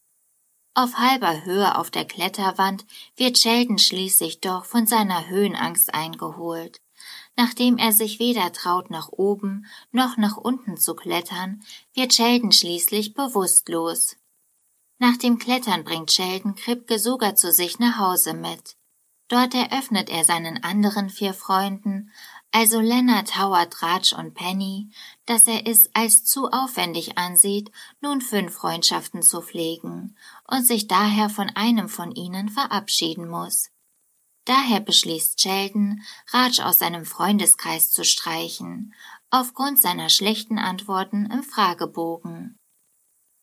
Auf 0.75 0.95
halber 0.95 1.45
Höhe 1.45 1.79
auf 1.79 1.91
der 1.91 2.05
Kletterwand 2.05 2.85
wird 3.17 3.39
Sheldon 3.39 3.79
schließlich 3.79 4.41
doch 4.41 4.65
von 4.65 4.87
seiner 4.87 5.29
Höhenangst 5.29 5.95
eingeholt. 5.95 6.81
Nachdem 7.37 7.79
er 7.79 7.93
sich 7.93 8.19
weder 8.19 8.53
traut, 8.53 8.91
nach 8.91 9.09
oben 9.09 9.67
noch 9.93 10.17
nach 10.17 10.37
unten 10.37 10.77
zu 10.77 10.95
klettern, 10.95 11.63
wird 11.95 12.15
Sheldon 12.15 12.53
schließlich 12.53 13.15
bewusstlos. 13.15 14.17
Nach 14.99 15.17
dem 15.17 15.39
Klettern 15.39 15.85
bringt 15.85 16.13
Sheldon 16.13 16.55
Kripke 16.55 16.99
sogar 16.99 17.35
zu 17.35 17.53
sich 17.53 17.79
nach 17.79 17.99
Hause 17.99 18.35
mit. 18.35 18.77
Dort 19.29 19.55
eröffnet 19.55 20.11
er 20.11 20.25
seinen 20.25 20.63
anderen 20.63 21.09
vier 21.09 21.33
Freunden, 21.33 22.11
also 22.53 22.79
Leonard, 22.81 23.37
Howard, 23.37 23.83
Raj 23.83 24.13
und 24.17 24.35
Penny, 24.35 24.91
dass 25.27 25.47
er 25.47 25.67
es 25.67 25.91
als 25.95 26.25
zu 26.25 26.51
aufwendig 26.51 27.19
ansieht, 27.19 27.73
nun 28.01 28.21
fünf 28.21 28.55
Freundschaften 28.55 29.23
zu 29.23 29.41
pflegen 29.41 30.17
und 30.47 30.67
sich 30.67 30.87
daher 30.87 31.31
von 31.31 31.49
einem 31.51 31.89
von 31.89 32.13
ihnen 32.13 32.49
verabschieden 32.49 33.29
muss. 33.29 33.71
Daher 34.45 34.81
beschließt 34.81 35.41
Sheldon, 35.41 36.03
Raj 36.29 36.61
aus 36.63 36.79
seinem 36.79 37.07
Freundeskreis 37.07 37.91
zu 37.91 38.05
streichen, 38.05 38.95
aufgrund 39.31 39.81
seiner 39.81 40.11
schlechten 40.11 40.59
Antworten 40.59 41.27
im 41.27 41.43
Fragebogen. 41.43 42.59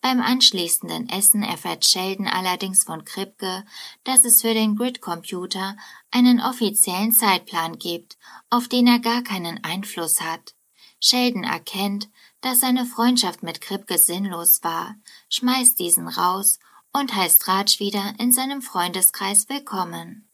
Beim 0.02 0.20
anschließenden 0.20 1.10
Essen 1.10 1.44
erfährt 1.44 1.88
Sheldon 1.88 2.28
allerdings 2.28 2.84
von 2.84 3.06
Kripke, 3.06 3.64
dass 4.04 4.26
es 4.26 4.42
für 4.42 4.56
den 4.56 4.76
Grid-Computer 4.76 5.78
einen 6.10 6.42
offiziellen 6.42 7.14
Zeitplan 7.14 7.78
gibt, 7.78 8.18
auf 8.50 8.68
den 8.68 8.88
er 8.88 8.98
gar 8.98 9.22
keinen 9.22 9.64
Einfluss 9.64 10.20
hat. 10.20 10.56
Sheldon 11.00 11.44
erkennt, 11.44 12.10
dass 12.42 12.62
seine 12.62 12.88
Freundschaft 12.88 13.44
mit 13.44 13.62
Kripke 13.62 14.00
sinnlos 14.00 14.64
war, 14.64 14.96
schmeißt 15.30 15.80
diesen 15.80 16.08
raus 16.08 16.58
und 16.92 17.14
heißt 17.14 17.48
Raj 17.48 17.80
wieder 17.80 18.16
in 18.18 18.32
seinem 18.32 18.64
Freundeskreis 18.64 19.50
willkommen. 19.50 20.28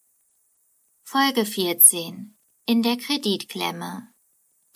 Folge 1.03 1.45
14 1.45 2.37
In 2.65 2.83
der 2.83 2.95
Kreditklemme 2.95 4.07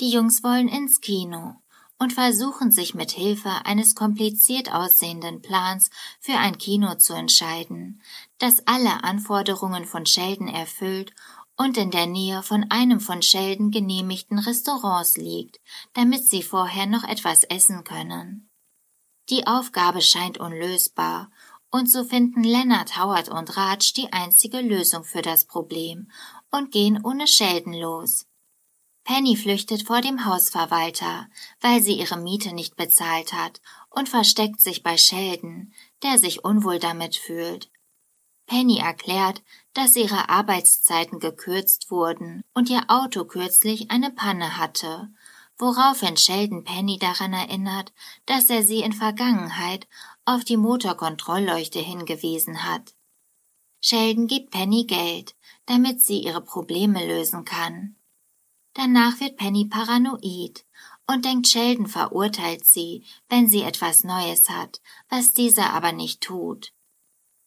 Die 0.01 0.11
Jungs 0.11 0.43
wollen 0.43 0.67
ins 0.67 0.99
Kino 0.99 1.55
und 2.01 2.13
versuchen 2.13 2.71
sich 2.71 2.95
mit 2.95 3.11
Hilfe 3.11 3.63
eines 3.63 3.93
kompliziert 3.93 4.73
aussehenden 4.73 5.43
Plans 5.43 5.91
für 6.19 6.33
ein 6.33 6.57
Kino 6.57 6.95
zu 6.95 7.13
entscheiden, 7.13 8.01
das 8.39 8.65
alle 8.65 9.03
Anforderungen 9.03 9.85
von 9.85 10.07
Sheldon 10.07 10.47
erfüllt 10.47 11.13
und 11.57 11.77
in 11.77 11.91
der 11.91 12.07
Nähe 12.07 12.41
von 12.41 12.65
einem 12.71 13.01
von 13.01 13.21
Sheldon 13.21 13.69
genehmigten 13.69 14.39
Restaurants 14.39 15.15
liegt, 15.15 15.59
damit 15.93 16.27
sie 16.27 16.41
vorher 16.41 16.87
noch 16.87 17.03
etwas 17.03 17.43
essen 17.43 17.83
können. 17.83 18.49
Die 19.29 19.45
Aufgabe 19.45 20.01
scheint 20.01 20.39
unlösbar 20.39 21.29
und 21.69 21.87
so 21.87 22.03
finden 22.03 22.43
Leonard, 22.43 22.97
Howard 22.97 23.29
und 23.29 23.55
Raj 23.57 23.93
die 23.95 24.11
einzige 24.11 24.61
Lösung 24.61 25.03
für 25.03 25.21
das 25.21 25.45
Problem 25.45 26.09
und 26.49 26.71
gehen 26.71 26.99
ohne 27.05 27.27
Sheldon 27.27 27.73
los. 27.73 28.25
Penny 29.03 29.35
flüchtet 29.35 29.83
vor 29.87 30.01
dem 30.01 30.25
Hausverwalter, 30.25 31.27
weil 31.59 31.81
sie 31.81 31.93
ihre 31.93 32.17
Miete 32.17 32.53
nicht 32.53 32.75
bezahlt 32.75 33.33
hat 33.33 33.61
und 33.89 34.09
versteckt 34.09 34.61
sich 34.61 34.83
bei 34.83 34.97
Sheldon, 34.97 35.73
der 36.03 36.17
sich 36.19 36.45
unwohl 36.45 36.79
damit 36.79 37.15
fühlt. 37.15 37.69
Penny 38.45 38.79
erklärt, 38.79 39.41
dass 39.73 39.95
ihre 39.95 40.29
Arbeitszeiten 40.29 41.19
gekürzt 41.19 41.89
wurden 41.89 42.43
und 42.53 42.69
ihr 42.69 42.83
Auto 42.87 43.25
kürzlich 43.25 43.89
eine 43.89 44.11
Panne 44.11 44.57
hatte 44.57 45.09
woraufhin 45.61 46.17
Sheldon 46.17 46.63
Penny 46.63 46.97
daran 46.97 47.33
erinnert, 47.33 47.93
dass 48.25 48.49
er 48.49 48.63
sie 48.63 48.81
in 48.81 48.93
Vergangenheit 48.93 49.87
auf 50.25 50.43
die 50.43 50.57
Motorkontrollleuchte 50.57 51.79
hingewiesen 51.79 52.63
hat. 52.63 52.95
Sheldon 53.79 54.27
gibt 54.27 54.49
Penny 54.51 54.85
Geld, 54.85 55.35
damit 55.67 56.01
sie 56.01 56.19
ihre 56.19 56.41
Probleme 56.41 57.05
lösen 57.07 57.45
kann. 57.45 57.95
Danach 58.73 59.19
wird 59.19 59.37
Penny 59.37 59.65
paranoid 59.65 60.65
und 61.07 61.25
denkt, 61.25 61.47
Sheldon 61.47 61.87
verurteilt 61.87 62.65
sie, 62.65 63.03
wenn 63.27 63.47
sie 63.47 63.63
etwas 63.63 64.03
Neues 64.03 64.49
hat, 64.49 64.81
was 65.09 65.33
dieser 65.33 65.73
aber 65.73 65.91
nicht 65.91 66.21
tut. 66.21 66.73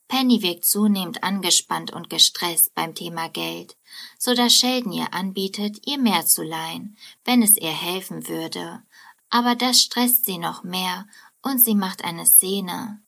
Penny 0.07 0.43
wirkt 0.43 0.67
zunehmend 0.67 1.25
angespannt 1.25 1.91
und 1.93 2.11
gestresst 2.11 2.75
beim 2.75 2.95
Thema 2.95 3.29
Geld, 3.31 3.77
so 4.19 4.35
dass 4.35 4.55
Sheldon 4.55 4.93
ihr 4.93 5.15
anbietet, 5.15 5.87
ihr 5.87 5.99
mehr 5.99 6.27
zu 6.27 6.43
leihen, 6.43 6.97
wenn 7.25 7.43
es 7.43 7.57
ihr 7.57 7.73
helfen 7.73 8.29
würde. 8.29 8.83
Aber 9.31 9.55
das 9.55 9.81
stresst 9.81 10.27
sie 10.27 10.39
noch 10.39 10.63
mehr 10.63 11.07
und 11.43 11.59
sie 11.59 11.75
macht 11.75 12.05
eine 12.05 12.27
Szene. 12.27 13.03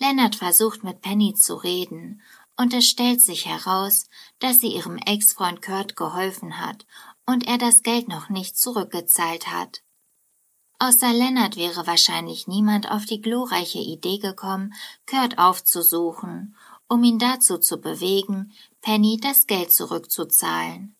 Leonard 0.00 0.34
versucht 0.34 0.82
mit 0.82 1.02
Penny 1.02 1.34
zu 1.34 1.54
reden 1.54 2.22
und 2.56 2.72
es 2.72 2.88
stellt 2.88 3.20
sich 3.20 3.46
heraus, 3.46 4.06
dass 4.38 4.60
sie 4.60 4.74
ihrem 4.74 4.96
Ex-Freund 4.96 5.60
Kurt 5.60 5.94
geholfen 5.94 6.58
hat 6.58 6.86
und 7.26 7.46
er 7.46 7.58
das 7.58 7.82
Geld 7.82 8.08
noch 8.08 8.28
nicht 8.28 8.58
zurückgezahlt 8.58 9.48
hat. 9.48 9.82
Außer 10.78 11.12
Lennart 11.12 11.56
wäre 11.56 11.86
wahrscheinlich 11.86 12.46
niemand 12.46 12.90
auf 12.90 13.06
die 13.06 13.20
glorreiche 13.20 13.78
Idee 13.78 14.18
gekommen, 14.18 14.74
Kurt 15.06 15.38
aufzusuchen, 15.38 16.56
um 16.88 17.02
ihn 17.04 17.18
dazu 17.18 17.58
zu 17.58 17.78
bewegen, 17.78 18.52
Penny 18.82 19.18
das 19.20 19.46
Geld 19.46 19.72
zurückzuzahlen. 19.72 20.96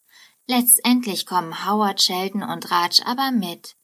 Letztendlich 0.46 1.26
kommen 1.26 1.66
Howard, 1.66 2.02
Sheldon 2.02 2.42
und 2.42 2.70
Raj 2.70 3.02
aber 3.04 3.30
mit. 3.30 3.76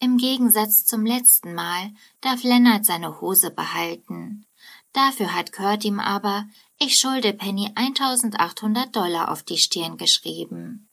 Im 0.00 0.18
Gegensatz 0.18 0.84
zum 0.84 1.06
letzten 1.06 1.54
Mal 1.54 1.92
darf 2.20 2.42
Lennart 2.42 2.84
seine 2.84 3.20
Hose 3.20 3.50
behalten. 3.50 4.46
Dafür 4.92 5.34
hat 5.34 5.52
Kurt 5.52 5.84
ihm 5.84 6.00
aber, 6.00 6.46
ich 6.78 6.98
schulde 6.98 7.32
Penny 7.32 7.70
1800 7.74 8.94
Dollar 8.94 9.30
auf 9.30 9.42
die 9.42 9.58
Stirn 9.58 9.96
geschrieben. 9.96 10.88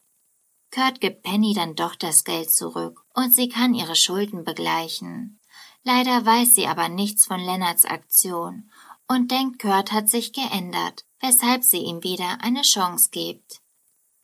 Kurt 0.72 1.02
gibt 1.02 1.24
Penny 1.24 1.54
dann 1.54 1.76
doch 1.76 1.96
das 1.96 2.24
Geld 2.24 2.52
zurück 2.52 3.04
und 3.14 3.34
sie 3.34 3.50
kann 3.50 3.74
ihre 3.74 3.96
Schulden 3.96 4.44
begleichen. 4.44 5.40
Leider 5.84 6.26
weiß 6.26 6.54
sie 6.56 6.68
aber 6.68 6.90
nichts 6.90 7.26
von 7.26 7.40
Lennarts 7.40 7.86
Aktion 7.86 8.70
und 9.08 9.32
denkt, 9.32 9.60
Kurt 9.62 9.92
hat 9.92 10.10
sich 10.10 10.34
geändert, 10.34 11.06
weshalb 11.20 11.64
sie 11.64 11.80
ihm 11.80 12.04
wieder 12.04 12.38
eine 12.42 12.62
Chance 12.62 13.10
gibt. 13.12 13.62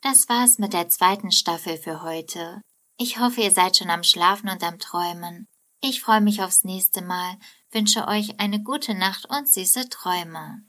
Das 0.02 0.30
war's 0.30 0.60
mit 0.60 0.74
der 0.74 0.90
zweiten 0.90 1.32
Staffel 1.32 1.78
für 1.78 2.04
heute. 2.04 2.62
Ich 2.98 3.20
hoffe, 3.20 3.42
ihr 3.42 3.52
seid 3.52 3.78
schon 3.78 3.90
am 3.90 4.04
Schlafen 4.04 4.50
und 4.50 4.64
am 4.64 4.78
Träumen. 4.78 5.48
Ich 5.82 6.02
freue 6.02 6.22
mich 6.22 6.44
aufs 6.44 6.64
nächste 6.64 7.02
Mal, 7.02 7.38
wünsche 7.72 8.08
euch 8.08 8.40
eine 8.40 8.62
gute 8.62 8.94
Nacht 8.94 9.26
und 9.30 9.52
süße 9.52 9.90
Träume. 9.90 10.62